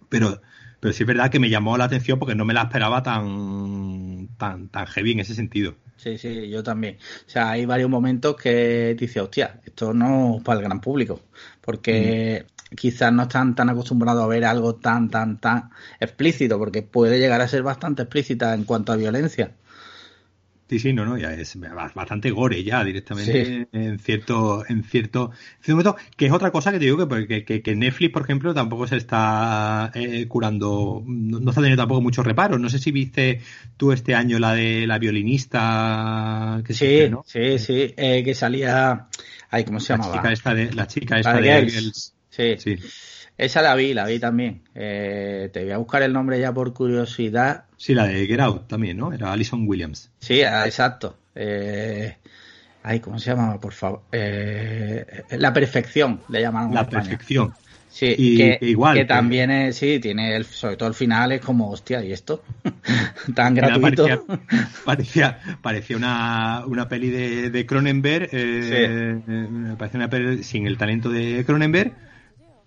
pero, 0.10 0.42
pero 0.82 0.94
sí 0.94 1.04
es 1.04 1.08
verdad 1.08 1.32
que 1.32 1.40
me 1.40 1.50
llamó 1.50 1.78
la 1.78 1.86
atención 1.86 2.20
porque 2.20 2.36
no 2.36 2.44
me 2.44 2.54
la 2.54 2.64
esperaba 2.64 3.02
tan, 3.02 3.24
tan, 4.38 4.70
tan 4.70 4.88
heavy 4.88 5.12
en 5.12 5.20
ese 5.20 5.36
sentido. 5.36 5.76
Sí, 5.98 6.18
sí, 6.18 6.50
yo 6.50 6.64
también. 6.64 6.98
O 7.28 7.30
sea, 7.30 7.52
hay 7.52 7.66
varios 7.66 7.90
momentos 7.90 8.36
que 8.36 8.96
dice, 9.00 9.22
hostia, 9.22 9.62
esto 9.66 9.94
no 9.94 10.38
es 10.38 10.44
para 10.44 10.60
el 10.60 10.66
gran 10.66 10.82
público, 10.82 11.22
porque 11.62 12.46
mm. 12.46 12.76
quizás 12.76 13.14
no 13.14 13.24
están 13.24 13.56
tan 13.56 13.70
acostumbrados 13.70 14.24
a 14.24 14.28
ver 14.28 14.44
algo 14.44 14.76
tan, 14.76 15.10
tan, 15.10 15.40
tan 15.40 15.70
explícito, 16.00 16.58
porque 16.58 16.82
puede 16.82 17.20
llegar 17.20 17.42
a 17.42 17.48
ser 17.48 17.64
bastante 17.64 18.02
explícita 18.02 18.54
en 18.54 18.66
cuanto 18.66 18.92
a 18.92 18.98
violencia. 18.98 19.52
Sí, 20.70 20.80
sí, 20.80 20.94
no, 20.94 21.06
no, 21.06 21.18
ya 21.18 21.34
es 21.34 21.56
bastante 21.94 22.32
gore 22.32 22.64
ya 22.64 22.84
directamente 22.84 23.68
en 23.72 24.00
cierto, 24.00 24.64
en 24.68 24.84
cierto, 24.84 25.32
momento, 25.68 25.98
que 26.16 26.26
es 26.26 26.32
otra 26.32 26.52
cosa 26.52 26.72
que 26.72 26.80
te 26.80 26.86
digo 26.86 27.08
que, 27.08 27.44
que, 27.44 27.76
Netflix, 27.76 28.12
por 28.12 28.24
ejemplo, 28.24 28.54
tampoco 28.54 28.88
se 28.88 28.98
está 28.98 29.92
eh, 29.94 30.26
curando, 30.28 31.04
no, 31.06 31.38
está 31.50 31.62
teniendo 31.62 31.82
tampoco 31.82 32.02
muchos 32.02 32.26
reparos. 32.26 32.60
No 32.60 32.70
sé 32.70 32.80
si 32.80 32.92
viste 32.92 33.42
tú 33.78 33.92
este 33.92 34.16
año 34.16 34.40
la 34.40 34.54
de 34.54 34.88
la 34.88 34.98
violinista 34.98 36.62
que 36.66 36.74
sí, 36.74 37.08
¿no? 37.10 37.24
sí, 37.28 37.60
sí, 37.60 37.94
eh, 37.96 38.24
que 38.24 38.34
salía, 38.34 39.08
ay, 39.50 39.66
¿cómo 39.66 39.80
se 39.80 39.94
llamaba? 39.94 40.16
La 40.16 40.22
chica 40.22 40.32
esta 40.32 40.54
de, 40.56 40.74
la 40.74 40.88
chica 40.88 41.20
esta 41.20 41.40
de, 41.40 41.92
Sí. 42.30 42.56
sí. 42.58 42.78
Esa 43.38 43.62
la 43.62 43.76
vi, 43.76 43.94
la 43.94 44.06
vi 44.06 44.20
también. 44.20 44.62
Eh, 44.76 45.50
te 45.52 45.64
voy 45.64 45.72
a 45.72 45.78
buscar 45.78 46.04
el 46.04 46.14
nombre 46.14 46.40
ya 46.40 46.54
por 46.54 46.74
curiosidad. 46.74 47.66
Sí, 47.78 47.94
la 47.94 48.06
de 48.06 48.28
Get 48.28 48.40
Out 48.40 48.68
también, 48.68 48.98
¿no? 48.98 49.12
Era 49.12 49.32
Alison 49.32 49.68
Williams. 49.68 50.12
Sí, 50.20 50.44
ah, 50.44 50.66
exacto. 50.66 51.18
Eh, 51.36 52.16
ay, 52.84 53.00
¿cómo 53.00 53.18
se 53.18 53.32
llamaba, 53.32 53.60
por 53.60 53.74
favor? 53.74 54.04
Eh, 54.12 55.24
la 55.32 55.52
perfección, 55.52 56.22
le 56.30 56.42
llamaron. 56.42 56.74
La 56.74 56.88
perfección. 56.88 57.54
Sí, 57.90 58.16
y, 58.18 58.38
que, 58.38 58.58
igual. 58.62 58.98
Que, 58.98 59.06
también 59.06 59.52
es, 59.52 59.78
sí, 59.78 60.00
tiene 60.00 60.36
el, 60.36 60.46
sobre 60.46 60.78
todo 60.78 60.90
el 60.90 60.96
final 60.96 61.32
es 61.32 61.42
como, 61.42 61.70
hostia, 61.70 62.04
¿y 62.04 62.12
esto? 62.12 62.44
Tan 63.36 63.54
gratuito. 63.54 64.26
Parecía, 64.84 65.40
parecía, 65.62 65.98
una, 65.98 66.64
una 66.66 66.90
peli 66.90 67.12
de, 67.12 67.52
de 67.52 67.66
Cronenberg, 67.68 68.30
eh, 68.32 69.22
sí. 69.24 69.76
parecía 69.78 70.00
una 70.00 70.10
peli 70.10 70.44
sin 70.44 70.66
el 70.66 70.76
talento 70.76 71.10
de 71.10 71.44
Cronenberg, 71.46 71.94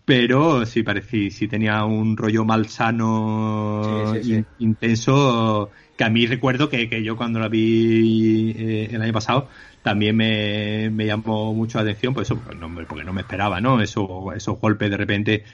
pero 0.06 0.64
sí 0.64 0.84
parecía, 0.84 1.30
sí 1.32 1.48
tenía 1.48 1.84
un 1.84 2.16
rollo 2.16 2.44
malsano 2.44 4.14
intenso 4.60 5.70
que 5.96 6.04
a 6.04 6.10
mí 6.10 6.26
recuerdo 6.26 6.68
que, 6.68 6.88
que 6.88 7.02
yo 7.02 7.16
cuando 7.16 7.40
la 7.40 7.48
vi 7.48 8.54
eh, 8.56 8.88
el 8.92 9.02
año 9.02 9.12
pasado 9.12 9.48
también 9.82 10.16
me, 10.16 10.90
me, 10.90 11.06
llamó 11.06 11.52
mucho 11.54 11.78
la 11.78 11.82
atención, 11.82 12.14
pues 12.14 12.30
eso, 12.30 12.40
no, 12.58 12.72
porque 12.86 13.04
no 13.04 13.12
me 13.12 13.22
esperaba, 13.22 13.60
¿no? 13.60 13.80
Eso, 13.80 14.32
esos 14.32 14.60
golpes 14.60 14.90
de 14.90 14.96
repente. 14.96 15.44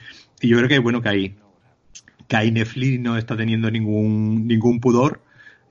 Y 0.41 0.49
yo 0.49 0.57
creo 0.57 0.69
que 0.69 0.79
bueno 0.79 1.01
que 1.01 1.09
ahí, 1.09 1.35
que 2.27 2.35
ahí 2.35 2.51
Netflix 2.51 2.99
no 2.99 3.17
está 3.17 3.35
teniendo 3.35 3.71
ningún, 3.71 4.47
ningún 4.47 4.79
pudor 4.79 5.21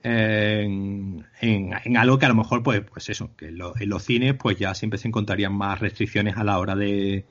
en, 0.03 1.25
en, 1.39 1.97
algo 1.97 2.19
que 2.19 2.25
a 2.25 2.29
lo 2.29 2.35
mejor, 2.35 2.63
pues, 2.63 2.81
pues 2.81 3.09
eso, 3.09 3.33
que 3.37 3.47
en, 3.47 3.59
en 3.79 3.89
los 3.89 4.03
cines 4.03 4.33
pues 4.35 4.57
ya 4.57 4.73
siempre 4.73 4.99
se 4.99 5.07
encontrarían 5.07 5.53
más 5.53 5.79
restricciones 5.79 6.35
a 6.35 6.43
la 6.43 6.59
hora 6.59 6.75
de, 6.75 7.25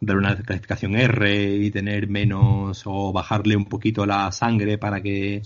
dar 0.00 0.16
una 0.16 0.36
clasificación 0.36 0.94
R 0.96 1.56
y 1.56 1.70
tener 1.70 2.08
menos 2.08 2.82
o 2.86 3.12
bajarle 3.12 3.56
un 3.56 3.64
poquito 3.64 4.06
la 4.06 4.30
sangre 4.32 4.78
para 4.78 5.00
que 5.00 5.42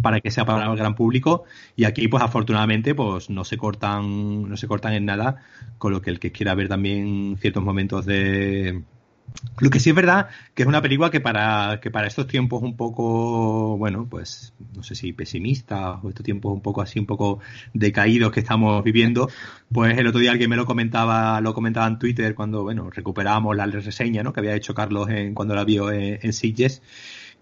para 0.00 0.20
que 0.20 0.30
sea 0.30 0.44
para 0.44 0.70
el 0.70 0.76
gran 0.76 0.94
público. 0.94 1.44
Y 1.74 1.84
aquí 1.84 2.08
pues 2.08 2.22
afortunadamente 2.22 2.94
pues 2.94 3.30
no 3.30 3.44
se 3.44 3.56
cortan 3.56 4.48
no 4.48 4.56
se 4.56 4.68
cortan 4.68 4.94
en 4.94 5.06
nada 5.06 5.42
con 5.78 5.92
lo 5.92 6.00
que 6.00 6.10
el 6.10 6.20
que 6.20 6.32
quiera 6.32 6.54
ver 6.54 6.68
también 6.68 7.36
ciertos 7.40 7.62
momentos 7.62 8.06
de 8.06 8.82
lo 9.58 9.70
que 9.70 9.80
sí 9.80 9.90
es 9.90 9.96
verdad 9.96 10.28
que 10.54 10.62
es 10.62 10.68
una 10.68 10.82
película 10.82 11.10
que 11.10 11.20
para, 11.20 11.80
que 11.80 11.90
para 11.90 12.06
estos 12.06 12.26
tiempos 12.26 12.62
un 12.62 12.76
poco, 12.76 13.76
bueno, 13.78 14.06
pues 14.08 14.52
no 14.74 14.82
sé 14.82 14.94
si 14.94 15.12
pesimistas 15.12 15.98
o 16.02 16.08
estos 16.08 16.24
tiempos 16.24 16.52
un 16.52 16.60
poco 16.60 16.82
así, 16.82 16.98
un 16.98 17.06
poco 17.06 17.40
decaídos 17.72 18.32
que 18.32 18.40
estamos 18.40 18.82
viviendo, 18.84 19.30
pues 19.72 19.96
el 19.98 20.06
otro 20.06 20.20
día 20.20 20.32
alguien 20.32 20.50
me 20.50 20.56
lo 20.56 20.66
comentaba, 20.66 21.40
lo 21.40 21.54
comentaba 21.54 21.86
en 21.86 21.98
Twitter 21.98 22.34
cuando, 22.34 22.62
bueno, 22.62 22.90
recuperamos 22.90 23.56
la 23.56 23.66
reseña, 23.66 24.22
¿no? 24.22 24.32
Que 24.32 24.40
había 24.40 24.54
hecho 24.54 24.74
Carlos 24.74 25.08
en, 25.08 25.34
cuando 25.34 25.54
la 25.54 25.64
vio 25.64 25.90
en, 25.90 26.18
en 26.22 26.32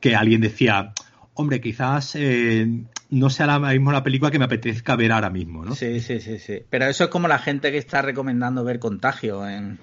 que 0.00 0.14
alguien 0.14 0.40
decía, 0.40 0.92
hombre, 1.34 1.60
quizás 1.60 2.14
eh, 2.16 2.84
no 3.14 3.30
sea 3.30 3.46
la 3.46 3.58
mismo 3.58 3.92
la 3.92 4.02
película 4.02 4.30
que 4.30 4.38
me 4.38 4.44
apetezca 4.46 4.96
ver 4.96 5.12
ahora 5.12 5.30
mismo, 5.30 5.64
¿no? 5.64 5.74
Sí, 5.74 6.00
sí, 6.00 6.20
sí, 6.20 6.38
sí. 6.38 6.62
Pero 6.68 6.86
eso 6.86 7.04
es 7.04 7.10
como 7.10 7.28
la 7.28 7.38
gente 7.38 7.70
que 7.70 7.78
está 7.78 8.02
recomendando 8.02 8.64
ver 8.64 8.78
Contagio 8.78 9.48
en... 9.48 9.78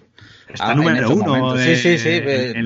Está 0.50 0.71
ah, 0.71 0.75
número 0.75 1.09
uno. 1.09 1.57
sí, 1.57 1.77
sí, 1.77 1.97
sí. 1.97 2.09
El, 2.09 2.65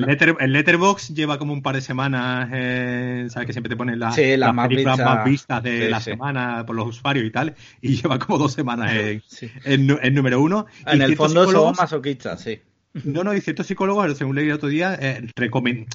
Letterbox 0.52 1.14
lleva 1.14 1.38
como 1.38 1.52
un 1.52 1.62
par 1.62 1.76
de 1.76 1.80
semanas, 1.80 2.50
eh, 2.52 3.26
¿sabes? 3.30 3.46
Que 3.46 3.52
siempre 3.52 3.70
te 3.70 3.76
ponen 3.76 4.00
las, 4.00 4.18
más 4.52 4.68
películas 4.68 4.98
más 4.98 5.24
vistas 5.24 5.62
de 5.62 5.88
la 5.88 6.00
semana 6.00 6.66
por 6.66 6.74
los 6.74 6.88
usuarios 6.88 7.24
y 7.24 7.30
tal. 7.30 7.54
Y 7.80 7.94
lleva 8.02 8.18
como 8.18 8.38
dos 8.38 8.52
semanas 8.52 8.92
en, 8.92 9.96
en, 10.02 10.14
número 10.14 10.40
uno. 10.40 10.66
En 10.84 11.00
el 11.00 11.14
fondo 11.14 11.48
somos 11.48 11.78
masoquistas, 11.78 12.40
sí. 12.40 12.60
No, 13.04 13.24
no, 13.24 13.34
y 13.34 13.40
ciertos 13.40 13.66
psicólogos, 13.66 14.16
según 14.16 14.36
leí 14.36 14.46
el 14.46 14.52
otro 14.52 14.68
día, 14.68 14.96
eh, 15.00 15.26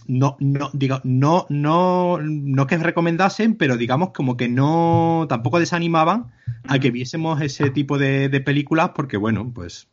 no, 0.07 0.37
no, 0.39 0.69
digo, 0.73 1.01
no, 1.03 1.45
no, 1.49 2.19
no 2.21 2.67
que 2.67 2.77
recomendasen, 2.77 3.55
pero 3.55 3.77
digamos 3.77 4.11
como 4.11 4.37
que 4.37 4.47
no, 4.47 5.25
tampoco 5.27 5.59
desanimaban 5.59 6.31
a 6.67 6.79
que 6.79 6.91
viésemos 6.91 7.41
ese 7.41 7.69
tipo 7.71 7.97
de, 7.97 8.29
películas, 8.41 8.91
porque 8.95 9.17
bueno, 9.17 9.51
pues 9.53 9.87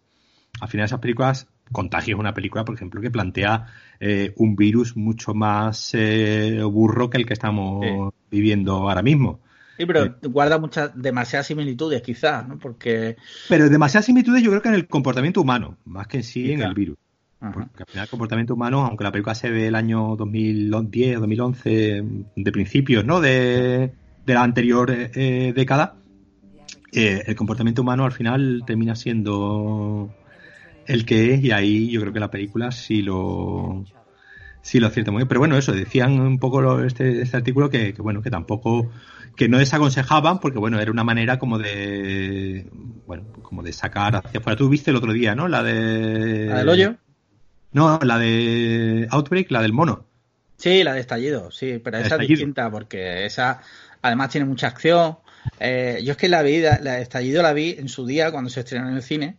al 0.61 0.69
final 0.69 0.87
esas 0.87 1.01
películas, 1.01 1.47
Contagio 1.73 2.17
es 2.17 2.21
una 2.21 2.35
película, 2.35 2.65
por 2.65 2.75
ejemplo, 2.75 3.01
que 3.01 3.11
plantea 3.11 3.67
eh, 4.01 4.33
un 4.37 4.57
virus 4.57 4.97
mucho 4.97 5.35
más 5.35 5.91
eh, 5.95 6.61
burro 6.63 7.11
que 7.11 7.19
el 7.19 7.27
que 7.27 7.35
estamos 7.35 8.13
viviendo 8.31 8.89
ahora 8.89 9.03
mismo. 9.03 9.41
Sí, 9.79 9.87
pero 9.87 10.17
guarda 10.23 10.59
muchas, 10.59 10.91
demasiadas 11.01 11.47
similitudes 11.47 12.03
quizás, 12.03 12.47
¿no? 12.49 12.59
Porque... 12.59 13.17
Pero 13.49 13.69
demasiadas 13.69 14.07
similitudes 14.07 14.43
yo 14.43 14.51
creo 14.51 14.61
que 14.61 14.69
en 14.69 14.75
el 14.75 14.89
comportamiento 14.89 15.41
humano, 15.41 15.79
más 15.85 16.09
que 16.09 16.17
en 16.17 16.25
sí 16.25 16.51
en 16.51 16.63
el 16.63 16.75
virus. 16.75 16.97
Porque 17.39 17.85
al 17.85 17.87
final 17.87 18.05
el 18.05 18.11
comportamiento 18.11 18.55
humano, 18.55 18.85
aunque 18.85 19.05
la 19.05 19.13
película 19.13 19.37
se 19.37 19.51
ve 19.51 19.69
el 19.69 19.77
año 19.77 20.17
2010 20.17 21.21
2011, 21.21 22.05
de 22.35 22.53
principios, 22.53 23.05
¿no? 23.05 23.21
De, 23.21 23.93
la 24.27 24.43
anterior 24.43 24.91
eh, 24.91 25.53
década, 25.55 25.95
eh, 26.93 27.23
el 27.25 27.37
comportamiento 27.37 27.83
humano 27.83 28.05
al 28.05 28.13
final 28.13 28.65
termina 28.67 28.97
siendo 28.97 30.13
el 30.87 31.05
que 31.05 31.35
es 31.35 31.45
y 31.45 31.53
ahí 31.53 31.89
yo 31.89 32.01
creo 32.01 32.13
que 32.13 32.21
la 32.21 32.31
película 32.31 32.73
sí 32.73 33.03
lo 33.03 33.85
sí 34.63 34.81
lo 34.81 34.87
acierta 34.87 35.11
muy 35.11 35.21
bien. 35.21 35.29
Pero 35.29 35.41
bueno, 35.41 35.57
eso, 35.57 35.73
decían 35.73 36.21
un 36.21 36.39
poco 36.39 36.81
este, 36.83 37.23
este 37.23 37.37
artículo 37.37 37.71
que, 37.71 37.95
que, 37.95 38.03
bueno, 38.03 38.23
que 38.23 38.31
tampoco 38.31 38.91
que 39.39 39.49
no 39.49 39.59
desaconsejaban 39.59 40.41
porque 40.41 40.59
bueno 40.59 40.81
era 40.81 40.91
una 40.91 41.05
manera 41.05 41.39
como 41.39 41.59
de 41.59 42.67
bueno 43.07 43.25
como 43.41 43.63
de 43.63 43.73
sacar 43.73 44.17
hacia 44.17 44.41
afuera. 44.41 44.57
Tú 44.57 44.69
viste 44.69 44.91
el 44.91 44.97
otro 44.97 45.13
día 45.13 45.37
no 45.37 45.47
la 45.47 45.63
de 45.63 46.47
la 46.47 46.59
del 46.59 46.69
hoyo 46.69 46.97
no 47.73 48.01
la 48.03 48.19
de 48.19 49.07
Outbreak 49.11 49.51
la 49.53 49.63
del 49.63 49.73
mono. 49.73 50.05
Sí 50.57 50.83
la 50.83 50.93
de 50.93 51.01
estallido 51.01 51.53
sí 51.53 51.81
pero 51.83 51.99
esa 51.99 52.17
es 52.17 52.29
distinta 52.29 52.69
porque 52.69 53.25
esa 53.25 53.61
además 54.03 54.31
tiene 54.31 54.45
mucha 54.45 54.67
acción. 54.67 55.19
Eh, 55.61 56.01
yo 56.05 56.13
es 56.13 56.19
que 56.19 56.29
la 56.29 56.43
vi 56.43 56.61
la 56.61 56.79
de 56.79 57.03
estallido 57.03 57.41
la 57.41 57.53
vi 57.53 57.77
en 57.79 57.89
su 57.89 58.07
día 58.07 58.33
cuando 58.33 58.51
se 58.51 58.61
estrenó 58.61 58.89
en 58.89 58.97
el 58.97 59.03
cine 59.03 59.37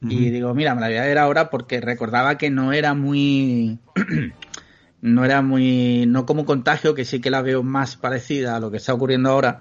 y 0.00 0.30
digo 0.30 0.54
mira 0.54 0.74
me 0.74 0.80
la 0.80 0.88
voy 0.88 0.96
a 0.96 1.02
ver 1.02 1.18
ahora 1.18 1.50
porque 1.50 1.82
recordaba 1.82 2.38
que 2.38 2.48
no 2.48 2.72
era 2.72 2.94
muy 2.94 3.78
no 5.04 5.22
era 5.22 5.42
muy, 5.42 6.06
no 6.06 6.24
como 6.24 6.46
contagio, 6.46 6.94
que 6.94 7.04
sí 7.04 7.20
que 7.20 7.30
la 7.30 7.42
veo 7.42 7.62
más 7.62 7.94
parecida 7.94 8.56
a 8.56 8.60
lo 8.60 8.70
que 8.70 8.78
está 8.78 8.94
ocurriendo 8.94 9.28
ahora, 9.28 9.60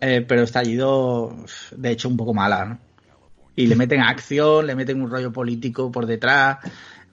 eh, 0.00 0.24
pero 0.26 0.42
estallido, 0.42 1.32
de 1.76 1.92
hecho, 1.92 2.08
un 2.08 2.16
poco 2.16 2.34
mala, 2.34 2.64
¿no? 2.64 2.78
Y 3.54 3.68
le 3.68 3.76
meten 3.76 4.00
acción, 4.00 4.66
le 4.66 4.74
meten 4.74 5.00
un 5.00 5.08
rollo 5.08 5.30
político 5.32 5.92
por 5.92 6.06
detrás, 6.06 6.58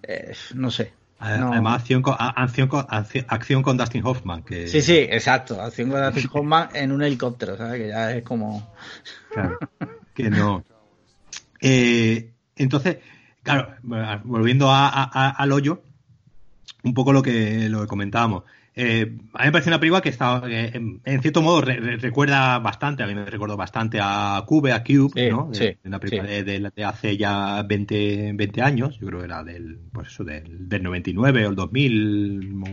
eh, 0.02 0.34
no 0.56 0.72
sé. 0.72 0.94
Además, 1.20 1.82
acción 1.82 2.02
con, 2.02 2.16
acción, 2.18 2.68
con, 2.68 2.88
acción 2.90 3.62
con 3.62 3.78
Dustin 3.78 4.04
Hoffman. 4.08 4.42
Que... 4.42 4.68
Sí, 4.68 4.82
sí, 4.82 4.98
exacto. 4.98 5.62
Acción 5.62 5.92
con 5.92 6.02
Dustin 6.02 6.30
Hoffman 6.34 6.70
en 6.74 6.92
un 6.92 7.04
helicóptero, 7.04 7.58
¿sabes? 7.58 7.80
Que 7.80 7.90
ya 7.90 8.12
es 8.12 8.24
como. 8.24 8.74
Claro, 9.32 9.60
que 10.16 10.30
no. 10.32 10.66
Eh, 11.62 12.34
entonces, 12.56 12.98
claro, 13.44 13.76
volviendo 14.24 14.72
a, 14.72 15.30
al 15.30 15.52
hoyo, 15.54 15.84
un 16.84 16.94
poco 16.94 17.14
lo 17.14 17.22
que, 17.22 17.70
lo 17.70 17.82
que 17.82 17.88
comentábamos. 17.88 18.44
Eh, 18.74 19.18
a 19.34 19.40
mí 19.40 19.46
me 19.48 19.52
parece 19.52 19.70
una 19.70 19.80
película 19.80 20.02
que 20.02 20.10
está, 20.10 20.42
en, 20.46 21.02
cierto 21.22 21.42
modo 21.42 21.62
recuerda 21.62 22.58
bastante, 22.60 23.04
a 23.04 23.08
mí 23.08 23.14
me 23.14 23.26
recordó 23.26 23.58
bastante 23.58 24.00
a 24.02 24.42
Cube, 24.48 24.72
a 24.72 24.82
Cube, 24.82 25.30
¿no? 25.30 25.50
Sí, 25.52 25.76
una 25.84 26.00
película 26.00 26.30
de, 26.30 26.84
hace 26.86 27.18
ya 27.18 27.64
20, 27.64 28.32
20, 28.34 28.62
años, 28.62 28.98
yo 28.98 29.08
creo 29.08 29.20
que 29.20 29.26
era 29.26 29.44
del, 29.44 29.78
pues 29.92 30.08
eso, 30.08 30.24
del, 30.24 30.70
del 30.70 30.84
99 30.84 31.46
o 31.46 31.50
el 31.50 31.56
2000 31.56 32.64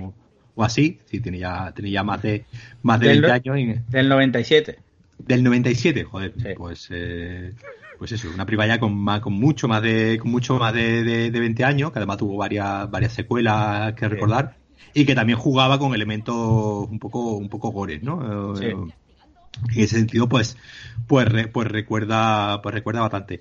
o, 0.55 0.65
así, 0.65 1.01
sí, 1.07 1.21
tiene 1.21 1.39
ya, 1.39 1.73
tiene 1.73 1.91
ya 1.91 2.05
más 2.05 2.23
de, 2.23 2.45
más 2.83 3.01
de 3.01 3.09
20 3.09 3.33
años. 3.33 3.79
Del 3.89 4.09
97. 4.09 4.79
Del 5.19 5.43
97, 5.43 6.05
joder, 6.05 6.35
pues... 6.57 6.89
Eh, 6.91 7.55
pues 7.99 8.13
eso, 8.13 8.29
una 8.33 8.47
privada 8.47 8.77
ya 8.77 8.81
con, 8.81 8.97
más, 8.97 9.21
con 9.21 9.33
mucho 9.33 9.67
más 9.67 9.83
de 9.83 10.19
con 10.21 10.31
mucho 10.31 10.57
más 10.57 10.73
de, 10.73 11.03
de, 11.03 11.41
20 11.41 11.65
años, 11.65 11.91
que 11.91 11.99
además 11.99 12.19
tuvo 12.19 12.37
varias, 12.37 12.89
varias 12.89 13.13
secuelas 13.13 13.95
que 13.95 14.09
recordar, 14.09 14.57
y 14.95 15.05
que 15.05 15.17
también 15.17 15.37
jugaba 15.37 15.81
con 15.81 15.95
elementos 15.95 16.37
un 16.89 16.99
poco, 17.01 17.33
un 17.33 17.49
poco 17.49 17.71
gores, 17.71 18.01
¿no? 18.03 18.57
Eh, 18.61 18.71
en 18.71 19.81
ese 19.81 19.97
sentido, 19.97 20.29
pues, 20.29 20.57
pues, 21.07 21.27
pues 21.53 21.69
recuerda, 21.69 22.63
pues 22.63 22.75
recuerda 22.75 23.01
bastante. 23.01 23.41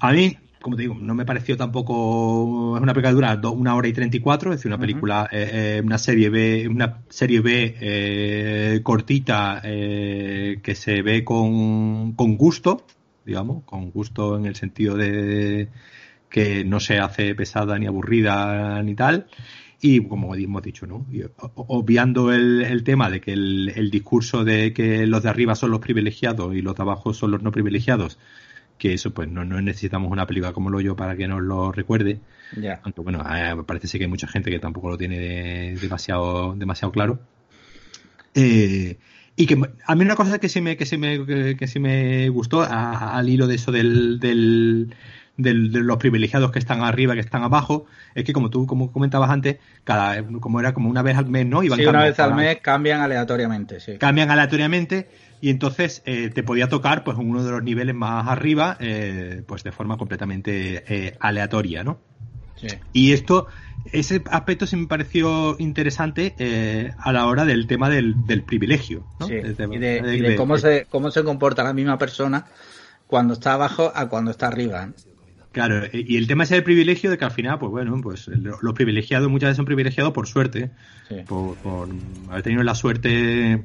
A 0.00 0.12
mí, 0.12 0.36
como 0.60 0.76
te 0.76 0.82
digo, 0.82 0.94
no 0.94 1.14
me 1.14 1.24
pareció 1.24 1.56
tampoco, 1.56 2.76
es 2.76 2.82
una 2.82 2.92
película 2.92 3.10
que 3.10 3.14
dura 3.14 3.50
una 3.50 3.74
hora 3.74 3.88
y 3.88 3.92
34, 3.92 4.52
es 4.52 4.58
decir, 4.58 4.70
una 4.70 4.78
película, 4.78 5.28
eh, 5.30 5.78
eh, 5.78 5.82
una 5.84 5.98
serie 5.98 6.28
B, 6.30 6.66
una 6.68 7.02
serie 7.08 7.40
B 7.40 8.80
cortita 8.82 9.60
que 9.62 10.74
se 10.74 11.02
ve 11.02 11.24
con, 11.24 12.12
con 12.14 12.36
gusto, 12.36 12.84
digamos, 13.24 13.64
con 13.64 13.90
gusto 13.90 14.36
en 14.36 14.46
el 14.46 14.56
sentido 14.56 14.96
de 14.96 15.68
que 16.28 16.64
no 16.64 16.80
se 16.80 16.98
hace 16.98 17.34
pesada 17.34 17.78
ni 17.78 17.86
aburrida 17.86 18.82
ni 18.82 18.94
tal. 18.94 19.26
Y 19.80 20.06
como 20.06 20.34
hemos 20.34 20.62
dicho, 20.62 20.86
¿no? 20.86 21.06
obviando 21.54 22.32
el, 22.32 22.82
tema 22.82 23.10
de 23.10 23.20
que 23.20 23.32
el, 23.32 23.90
discurso 23.90 24.44
de 24.44 24.72
que 24.72 25.06
los 25.06 25.22
de 25.22 25.28
arriba 25.28 25.54
son 25.54 25.70
los 25.70 25.80
privilegiados 25.80 26.54
y 26.54 26.62
los 26.62 26.74
de 26.74 26.82
abajo 26.82 27.12
son 27.12 27.30
los 27.30 27.42
no 27.42 27.52
privilegiados, 27.52 28.18
que 28.78 28.94
eso 28.94 29.12
pues 29.12 29.28
no, 29.28 29.44
no 29.44 29.60
necesitamos 29.60 30.10
una 30.10 30.26
película 30.26 30.52
como 30.52 30.70
lo 30.70 30.80
yo 30.80 30.96
para 30.96 31.16
que 31.16 31.28
nos 31.28 31.42
lo 31.42 31.72
recuerde. 31.72 32.20
Ya. 32.56 32.80
Aunque 32.84 33.00
bueno, 33.00 33.24
eh, 33.34 33.54
parece 33.66 33.88
ser 33.88 33.98
que 33.98 34.04
hay 34.04 34.10
mucha 34.10 34.28
gente 34.28 34.50
que 34.50 34.58
tampoco 34.58 34.90
lo 34.90 34.98
tiene 34.98 35.76
demasiado, 35.76 36.54
demasiado 36.54 36.92
claro. 36.92 37.18
Eh, 38.34 38.98
y 39.34 39.46
que 39.46 39.60
a 39.86 39.94
mí 39.94 40.04
una 40.04 40.16
cosa 40.16 40.38
que 40.38 40.48
sí 40.48 40.60
me, 40.60 40.76
que 40.76 40.86
sí 40.86 40.96
me, 40.96 41.26
que, 41.56 41.66
sí 41.66 41.78
me 41.78 42.28
gustó 42.28 42.62
al 42.62 43.28
hilo 43.28 43.46
de 43.46 43.54
eso 43.54 43.72
del, 43.72 44.18
del, 44.18 44.94
de 45.36 45.52
los 45.54 45.96
privilegiados 45.98 46.50
que 46.50 46.58
están 46.58 46.82
arriba, 46.82 47.14
que 47.14 47.20
están 47.20 47.42
abajo, 47.42 47.84
es 48.14 48.24
que 48.24 48.32
como 48.32 48.50
tú 48.50 48.66
como 48.66 48.90
comentabas 48.90 49.30
antes, 49.30 49.58
cada 49.84 50.22
como 50.40 50.60
era 50.60 50.72
como 50.72 50.88
una 50.88 51.02
vez 51.02 51.16
al 51.16 51.26
mes, 51.26 51.46
¿no? 51.46 51.62
Iban 51.62 51.78
sí, 51.78 51.86
una 51.86 52.04
vez 52.04 52.18
al 52.18 52.34
mes 52.34 52.58
cambian 52.62 53.00
aleatoriamente, 53.00 53.80
sí. 53.80 53.98
Cambian 53.98 54.30
aleatoriamente 54.30 55.08
y 55.40 55.50
entonces 55.50 56.02
eh, 56.06 56.30
te 56.30 56.42
podía 56.42 56.68
tocar 56.68 57.04
pues 57.04 57.18
uno 57.18 57.44
de 57.44 57.50
los 57.50 57.62
niveles 57.62 57.94
más 57.94 58.26
arriba, 58.28 58.76
eh, 58.80 59.42
pues 59.46 59.62
de 59.62 59.72
forma 59.72 59.98
completamente 59.98 60.84
eh, 60.88 61.16
aleatoria, 61.20 61.84
¿no? 61.84 61.98
Sí. 62.56 62.68
Y 62.94 63.12
esto, 63.12 63.48
ese 63.92 64.22
aspecto 64.30 64.66
sí 64.66 64.76
me 64.76 64.86
pareció 64.86 65.56
interesante 65.58 66.94
a 66.98 67.12
la 67.12 67.26
hora 67.26 67.44
del 67.44 67.66
tema 67.66 67.90
del, 67.90 68.14
privilegio, 68.46 69.06
¿no? 69.20 69.26
Sí. 69.26 69.34
y 69.34 69.78
de, 69.78 70.34
cómo, 70.38 70.56
se, 70.56 70.86
cómo 70.88 71.10
se 71.10 71.22
comporta 71.22 71.62
la 71.62 71.74
misma 71.74 71.98
persona 71.98 72.46
cuando 73.06 73.34
está 73.34 73.52
abajo 73.52 73.92
a 73.94 74.08
cuando 74.08 74.30
está 74.30 74.48
arriba. 74.48 74.88
Claro, 75.56 75.86
y 75.90 76.18
el 76.18 76.26
tema 76.26 76.44
es 76.44 76.50
el 76.50 76.62
privilegio 76.62 77.08
de 77.08 77.16
que 77.16 77.24
al 77.24 77.30
final, 77.30 77.58
pues 77.58 77.70
bueno, 77.72 77.98
pues 78.02 78.28
los 78.28 78.74
privilegiados 78.74 79.30
muchas 79.30 79.46
veces 79.46 79.56
son 79.56 79.64
privilegiados 79.64 80.12
por 80.12 80.26
suerte, 80.26 80.68
por, 81.26 81.88
haber 82.28 82.42
tenido 82.42 82.62
la 82.62 82.74
suerte 82.74 83.64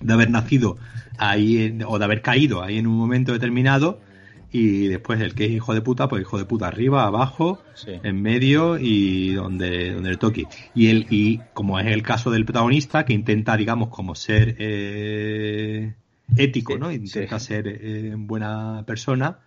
de 0.00 0.12
haber 0.12 0.30
nacido 0.30 0.76
ahí 1.16 1.78
o 1.86 2.00
de 2.00 2.04
haber 2.04 2.20
caído 2.20 2.64
ahí 2.64 2.78
en 2.78 2.88
un 2.88 2.96
momento 2.96 3.32
determinado 3.32 4.00
y 4.50 4.88
después 4.88 5.20
el 5.20 5.36
que 5.36 5.44
es 5.44 5.52
hijo 5.52 5.72
de 5.72 5.82
puta, 5.82 6.08
pues 6.08 6.22
hijo 6.22 6.36
de 6.36 6.46
puta 6.46 6.66
arriba, 6.66 7.04
abajo, 7.04 7.62
en 7.86 8.20
medio 8.20 8.76
y 8.76 9.34
donde, 9.34 9.92
donde 9.92 10.10
le 10.10 10.16
toque. 10.16 10.46
Y 10.74 10.88
él, 10.88 11.06
y 11.10 11.38
como 11.52 11.78
es 11.78 11.86
el 11.86 12.02
caso 12.02 12.32
del 12.32 12.44
protagonista, 12.44 13.04
que 13.04 13.12
intenta, 13.12 13.56
digamos, 13.56 13.88
como 13.90 14.16
ser 14.16 14.56
eh, 14.58 15.94
ético, 16.36 16.76
¿no? 16.76 16.90
Intenta 16.90 17.38
ser 17.38 17.68
eh, 17.68 18.14
buena 18.16 18.82
persona 18.84 19.38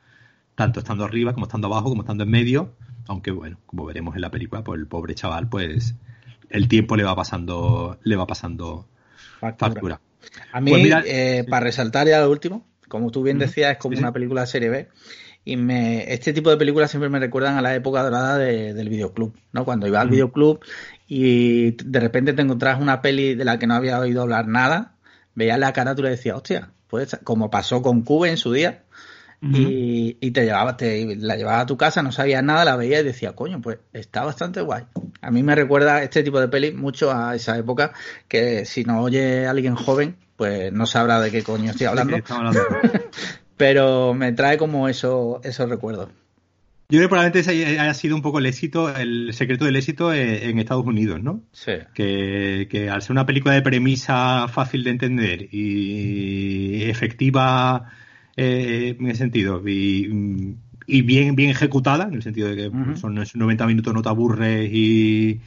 tanto 0.58 0.80
estando 0.80 1.06
arriba 1.06 1.34
como 1.34 1.46
estando 1.46 1.68
abajo, 1.68 1.90
como 1.90 2.02
estando 2.02 2.24
en 2.24 2.32
medio, 2.32 2.74
aunque 3.08 3.30
bueno, 3.30 3.60
como 3.68 3.86
veremos 3.86 4.16
en 4.16 4.22
la 4.22 4.32
película, 4.32 4.64
pues 4.64 4.80
el 4.80 4.88
pobre 4.88 5.14
chaval, 5.14 5.48
pues 5.48 5.94
el 6.50 6.68
tiempo 6.68 6.96
le 6.96 7.04
va 7.04 7.16
pasando, 7.16 8.00
le 8.02 8.16
va 8.16 8.26
pasando 8.26 8.88
factura. 9.40 10.02
A 10.52 10.60
mí, 10.60 10.72
pues 10.72 11.06
eh, 11.06 11.46
para 11.48 11.64
resaltar 11.64 12.08
ya 12.08 12.20
lo 12.22 12.32
último, 12.32 12.66
como 12.88 13.12
tú 13.12 13.22
bien 13.22 13.38
decías, 13.38 13.74
es 13.74 13.78
como 13.78 14.00
una 14.00 14.12
película 14.12 14.42
de 14.42 14.48
serie 14.48 14.70
B. 14.70 14.90
Y 15.46 15.58
me, 15.58 16.12
este 16.12 16.34
tipo 16.34 16.50
de 16.50 16.58
películas 16.58 16.90
siempre 16.90 17.10
me 17.10 17.20
recuerdan 17.20 17.56
a 17.56 17.62
la 17.62 17.76
época 17.76 18.02
dorada 18.02 18.40
del 18.40 18.90
videoclub, 18.90 19.38
¿no? 19.54 19.64
Cuando 19.64 19.86
iba 19.86 20.02
al 20.02 20.10
videoclub 20.10 20.60
y 21.08 21.72
de 21.72 22.00
repente 22.00 22.34
te 22.34 22.42
encontrabas 22.42 22.82
una 22.82 23.04
peli 23.04 23.36
de 23.36 23.46
la 23.46 23.60
que 23.60 23.68
no 23.68 23.76
había 23.76 24.00
oído 24.00 24.24
hablar 24.24 24.48
nada, 24.48 24.96
veías 25.36 25.60
la 25.60 25.72
carátula 25.72 26.10
y 26.10 26.12
decías, 26.14 26.36
hostia, 26.36 26.72
pues 26.88 27.16
como 27.24 27.52
pasó 27.52 27.84
con 27.84 28.02
Cube 28.02 28.32
en 28.32 28.38
su 28.38 28.52
día, 28.52 28.86
y, 29.42 30.32
te 30.32 30.46
llevaba, 30.46 30.78
te 30.78 31.16
la 31.16 31.36
llevaba 31.36 31.62
a 31.62 31.66
tu 31.66 31.78
casa, 31.78 32.02
no 32.02 32.12
sabías 32.12 32.44
nada, 32.44 32.66
la 32.66 32.76
veía 32.76 33.02
y 33.02 33.04
decía, 33.04 33.34
coño, 33.34 33.62
pues 33.62 33.80
está 33.94 34.24
bastante 34.24 34.62
guay. 34.62 34.84
A 35.22 35.32
mí 35.32 35.44
me 35.44 35.56
recuerda 35.56 36.02
este 36.02 36.24
tipo 36.24 36.40
de 36.40 36.48
peli 36.48 36.72
mucho 36.72 37.12
a 37.12 37.36
esa 37.36 37.58
época 37.58 37.94
que 38.28 38.66
si 38.66 38.84
no 38.84 39.02
oye 39.02 39.46
alguien 39.46 39.76
joven, 39.76 40.18
pues 40.36 40.74
no 40.74 40.86
sabrá 40.86 41.20
de 41.22 41.32
qué 41.32 41.44
coño 41.44 41.72
estoy 41.72 41.88
hablando. 41.88 42.18
Pero 43.58 44.14
me 44.14 44.34
trae 44.34 44.58
como 44.58 44.88
eso, 44.88 45.40
esos 45.44 45.70
recuerdos. 45.70 46.10
Yo 46.90 47.00
creo 47.00 47.02
que 47.04 47.10
probablemente 47.10 47.40
ese 47.40 47.80
haya 47.80 47.94
sido 47.94 48.16
un 48.16 48.22
poco 48.22 48.40
el 48.40 48.46
éxito, 48.46 48.96
el 48.96 49.34
secreto 49.34 49.66
del 49.66 49.76
éxito 49.76 50.14
en 50.14 50.58
Estados 50.58 50.86
Unidos, 50.86 51.22
¿no? 51.22 51.42
Sí. 51.52 51.74
Que, 51.94 52.68
que 52.72 52.90
al 52.90 53.02
ser 53.02 53.12
una 53.12 53.26
película 53.26 53.56
de 53.56 53.62
premisa 53.62 54.48
fácil 54.48 54.86
de 54.86 54.92
entender 54.92 55.50
y 55.52 56.84
efectiva 56.90 57.92
eh, 58.38 58.96
en 59.00 59.08
ese 59.08 59.18
sentido. 59.18 59.62
Y, 59.68 60.56
y, 60.86 61.02
bien, 61.02 61.36
bien 61.36 61.50
ejecutada, 61.50 62.06
en 62.06 62.14
el 62.14 62.24
sentido 62.24 62.48
de 62.48 62.56
que 62.56 62.98
son 62.98 63.16
90 63.16 63.68
minutos, 63.68 63.94
no 63.94 64.02
te 64.02 64.10
aburres 64.10 64.70
y, 64.72 65.42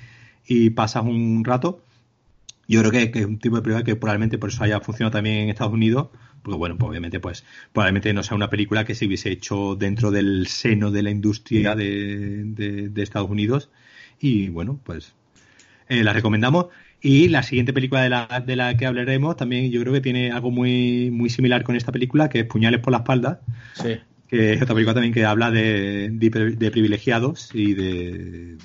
y 0.47 0.71
pasas 0.71 1.05
un 1.05 1.45
rato. 1.45 1.83
Yo 2.67 2.81
creo 2.81 2.93
que, 2.93 3.19
es 3.19 3.27
un 3.27 3.39
tipo 3.39 3.57
de 3.57 3.63
película 3.63 3.85
que 3.85 3.97
probablemente 3.97 4.39
por 4.39 4.51
eso 4.51 4.63
haya 4.63 4.81
funcionado 4.81 5.13
también 5.13 5.39
en 5.39 5.49
Estados 5.49 5.73
Unidos, 5.73 6.09
porque 6.43 6.57
bueno, 6.57 6.77
pues 6.79 6.91
obviamente 6.91 7.19
pues 7.21 7.45
probablemente 7.73 8.13
no 8.13 8.23
sea 8.23 8.37
una 8.37 8.51
película 8.51 8.85
que 8.85 8.95
se 8.95 9.07
hubiese 9.07 9.31
hecho 9.31 9.77
dentro 9.77 10.11
del 10.11 10.47
seno 10.47 10.91
de 10.91 11.03
la 11.03 11.11
industria 11.11 11.75
de, 11.75 12.45
de, 12.45 13.03
Estados 13.03 13.31
Unidos 13.31 13.71
y 14.21 14.49
bueno, 14.51 14.79
pues 14.85 15.15
eh, 15.89 16.05
la 16.05 16.13
recomendamos. 16.13 16.67
Y 17.03 17.29
la 17.29 17.43
siguiente 17.43 17.73
película 17.73 18.03
de 18.03 18.11
la, 18.11 18.43
de 18.45 18.57
la 18.57 18.77
que 18.77 18.87
hablaremos 18.87 19.37
también 19.37 19.71
yo 19.71 19.81
creo 19.81 19.93
que 19.93 20.01
tiene 20.01 20.31
algo 20.31 20.51
muy, 20.51 21.11
muy 21.11 21.31
similar 21.31 21.63
con 21.63 21.77
esta 21.77 21.93
película, 21.93 22.29
que 22.29 22.41
es 22.41 22.47
Puñales 22.47 22.81
por 22.81 22.93
la 22.93 22.99
espalda. 22.99 23.41
Sí. 23.75 23.97
Que 24.29 24.53
es 24.53 24.63
otra 24.63 24.75
película 24.75 24.95
también 24.95 25.15
que 25.15 25.25
habla 25.25 25.51
de, 25.51 26.11
de, 26.13 26.71
privilegiados 26.71 27.51
y 27.55 27.75
de 27.75 28.59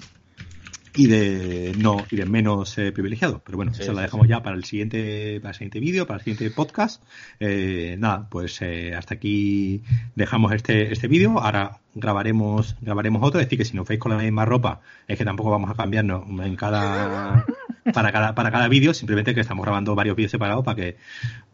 y 0.98 1.08
de 1.08 1.74
no 1.78 2.06
y 2.10 2.15
de 2.15 2.26
menos 2.26 2.78
eh, 2.78 2.93
privilegiados 2.93 3.41
pero 3.43 3.58
bueno 3.58 3.74
eso 3.78 3.91
la 3.91 4.04
dejamos 4.04 4.30
ya 4.30 4.41
para 4.41 4.56
el 4.56 4.63
siguiente 4.63 5.41
para 5.41 5.50
el 5.50 5.56
siguiente 5.56 5.82
vídeo 5.82 6.08
para 6.08 6.19
el 6.19 6.24
siguiente 6.24 6.56
podcast 6.56 7.04
eh, 7.41 7.98
nada 8.00 8.30
pues 8.30 8.62
eh, 8.62 8.93
hasta 8.95 9.15
aquí 9.15 9.84
dejamos 10.15 10.54
este 10.54 10.93
este 10.93 11.10
vídeo 11.10 11.38
ahora 11.39 11.82
grabaremos 11.95 12.78
grabaremos 12.80 13.24
otro 13.24 13.41
es 13.41 13.48
decir 13.48 13.58
que 13.58 13.65
si 13.65 13.76
nos 13.76 13.86
veis 13.86 14.00
con 14.00 14.13
la 14.13 14.19
misma 14.19 14.45
ropa 14.45 14.80
es 15.06 15.17
que 15.17 15.26
tampoco 15.26 15.50
vamos 15.50 15.69
a 15.69 15.74
cambiarnos 15.74 16.24
en 16.30 16.56
cada 16.56 17.45
para 17.93 18.12
cada, 18.12 18.36
para 18.36 18.52
cada 18.52 18.67
vídeo, 18.67 18.93
simplemente 18.93 19.34
que 19.34 19.41
estamos 19.41 19.63
grabando 19.63 19.95
varios 19.95 20.15
vídeos 20.15 20.32
separados 20.32 20.63
para 20.63 20.76
que, 20.76 20.98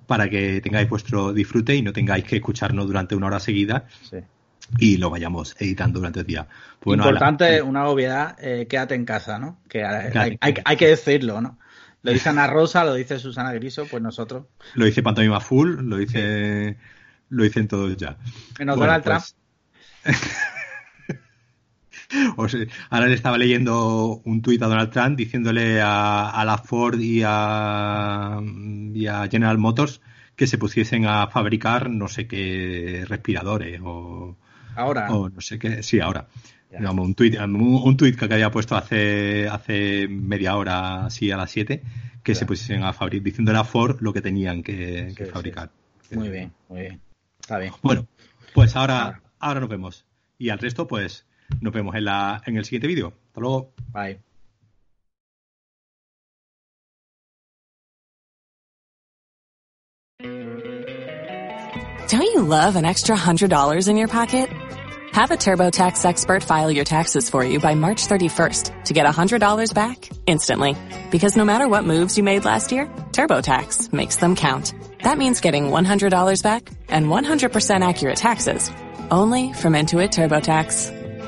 para 0.07 0.29
que 0.29 0.61
tengáis 0.61 0.89
vuestro 0.89 1.33
disfrute 1.33 1.75
y 1.75 1.81
no 1.81 1.93
tengáis 1.93 2.23
que 2.23 2.37
escucharnos 2.37 2.87
durante 2.87 3.15
una 3.15 3.27
hora 3.27 3.39
seguida. 3.39 3.85
Y 4.77 4.97
lo 4.97 5.09
vayamos 5.09 5.55
editando 5.59 5.99
durante 5.99 6.21
el 6.21 6.25
día. 6.25 6.47
Pues 6.79 6.97
Importante, 6.97 7.61
una 7.61 7.87
obviedad, 7.87 8.37
eh, 8.39 8.67
quédate 8.69 8.95
en 8.95 9.03
casa, 9.03 9.37
¿no? 9.37 9.59
Que 9.67 9.83
hay, 9.83 10.37
hay, 10.39 10.77
que 10.77 10.87
decirlo, 10.87 11.41
¿no? 11.41 11.59
Lo 12.03 12.13
dice 12.13 12.29
Ana 12.29 12.47
Rosa, 12.47 12.85
lo 12.85 12.93
dice 12.93 13.19
Susana 13.19 13.51
Griso, 13.53 13.85
pues 13.85 14.01
nosotros. 14.01 14.45
Lo 14.75 14.85
dice 14.85 15.03
Pantomima 15.03 15.41
Full, 15.41 15.81
lo 15.81 15.97
dice, 15.97 16.77
lo 17.29 17.43
dicen 17.43 17.67
todos 17.67 17.97
ya. 17.97 18.15
Menos 18.57 18.79
Donald 18.79 19.03
pues 19.03 19.35
Trump. 20.03 20.17
ahora 22.89 23.07
le 23.07 23.13
estaba 23.13 23.37
leyendo 23.37 24.21
un 24.25 24.41
tuit 24.41 24.61
a 24.61 24.67
Donald 24.67 24.91
Trump 24.91 25.17
diciéndole 25.17 25.81
a, 25.81 26.43
la 26.45 26.57
Ford 26.57 26.99
y 26.99 27.21
a, 27.25 28.39
General 29.29 29.57
Motors 29.57 30.01
que 30.35 30.47
se 30.47 30.57
pusiesen 30.57 31.05
a 31.05 31.27
fabricar 31.27 31.89
no 31.89 32.07
sé 32.07 32.27
qué 32.27 33.05
respiradores 33.07 33.79
o, 33.83 34.37
ahora 34.75 35.11
o 35.11 35.29
no 35.29 35.41
sé 35.41 35.59
qué. 35.59 35.83
Sí 35.83 35.99
ahora. 35.99 36.27
Un 36.71 37.15
tuit 37.15 37.37
un, 37.37 37.97
tuit 37.97 38.17
que 38.17 38.33
había 38.33 38.49
puesto 38.49 38.77
hace 38.77 39.47
hace 39.49 40.07
media 40.07 40.55
hora 40.55 41.05
así 41.05 41.29
a 41.29 41.35
las 41.35 41.51
7 41.51 41.83
que 42.23 42.33
se 42.33 42.45
pusiesen 42.45 42.83
a 42.83 42.93
fabricar 42.93 43.25
diciéndole 43.25 43.57
a 43.57 43.65
Ford 43.65 43.97
lo 43.99 44.13
que 44.13 44.21
tenían 44.21 44.63
que, 44.63 45.13
fabricar. 45.33 45.69
Muy 46.11 46.29
bien 46.29 46.53
muy 46.69 46.81
bien. 46.81 47.01
Está 47.39 47.57
bien. 47.57 47.73
Bueno 47.81 48.07
pues 48.53 48.75
ahora 48.75 49.21
ahora 49.39 49.59
nos 49.59 49.69
vemos. 49.69 50.05
Y 50.37 50.49
al 50.49 50.59
resto 50.59 50.87
pues 50.87 51.25
Nos 51.59 51.73
vemos 51.73 51.95
en, 51.95 52.05
la, 52.05 52.41
en 52.45 52.57
el 52.57 52.65
siguiente 52.65 52.87
vídeo. 52.87 53.13
Hasta 53.27 53.41
luego. 53.41 53.73
Bye. 53.91 54.19
Don't 62.11 62.21
you 62.23 62.41
love 62.41 62.75
an 62.75 62.83
extra 62.83 63.15
$100 63.15 63.87
in 63.87 63.95
your 63.95 64.09
pocket? 64.09 64.49
Have 65.13 65.31
a 65.31 65.37
TurboTax 65.37 66.03
expert 66.03 66.43
file 66.43 66.69
your 66.69 66.83
taxes 66.83 67.29
for 67.29 67.43
you 67.43 67.59
by 67.59 67.75
March 67.75 68.05
31st 68.07 68.83
to 68.85 68.93
get 68.93 69.05
$100 69.05 69.73
back 69.73 70.09
instantly. 70.25 70.75
Because 71.09 71.37
no 71.37 71.45
matter 71.45 71.69
what 71.69 71.85
moves 71.85 72.17
you 72.17 72.23
made 72.23 72.43
last 72.43 72.73
year, 72.73 72.85
TurboTax 73.11 73.93
makes 73.93 74.17
them 74.17 74.35
count. 74.35 74.73
That 75.03 75.17
means 75.17 75.39
getting 75.41 75.65
$100 75.65 76.43
back 76.43 76.69
and 76.89 77.07
100% 77.07 77.87
accurate 77.87 78.17
taxes 78.17 78.69
only 79.09 79.53
from 79.53 79.73
Intuit 79.73 80.11
TurboTax. 80.11 81.00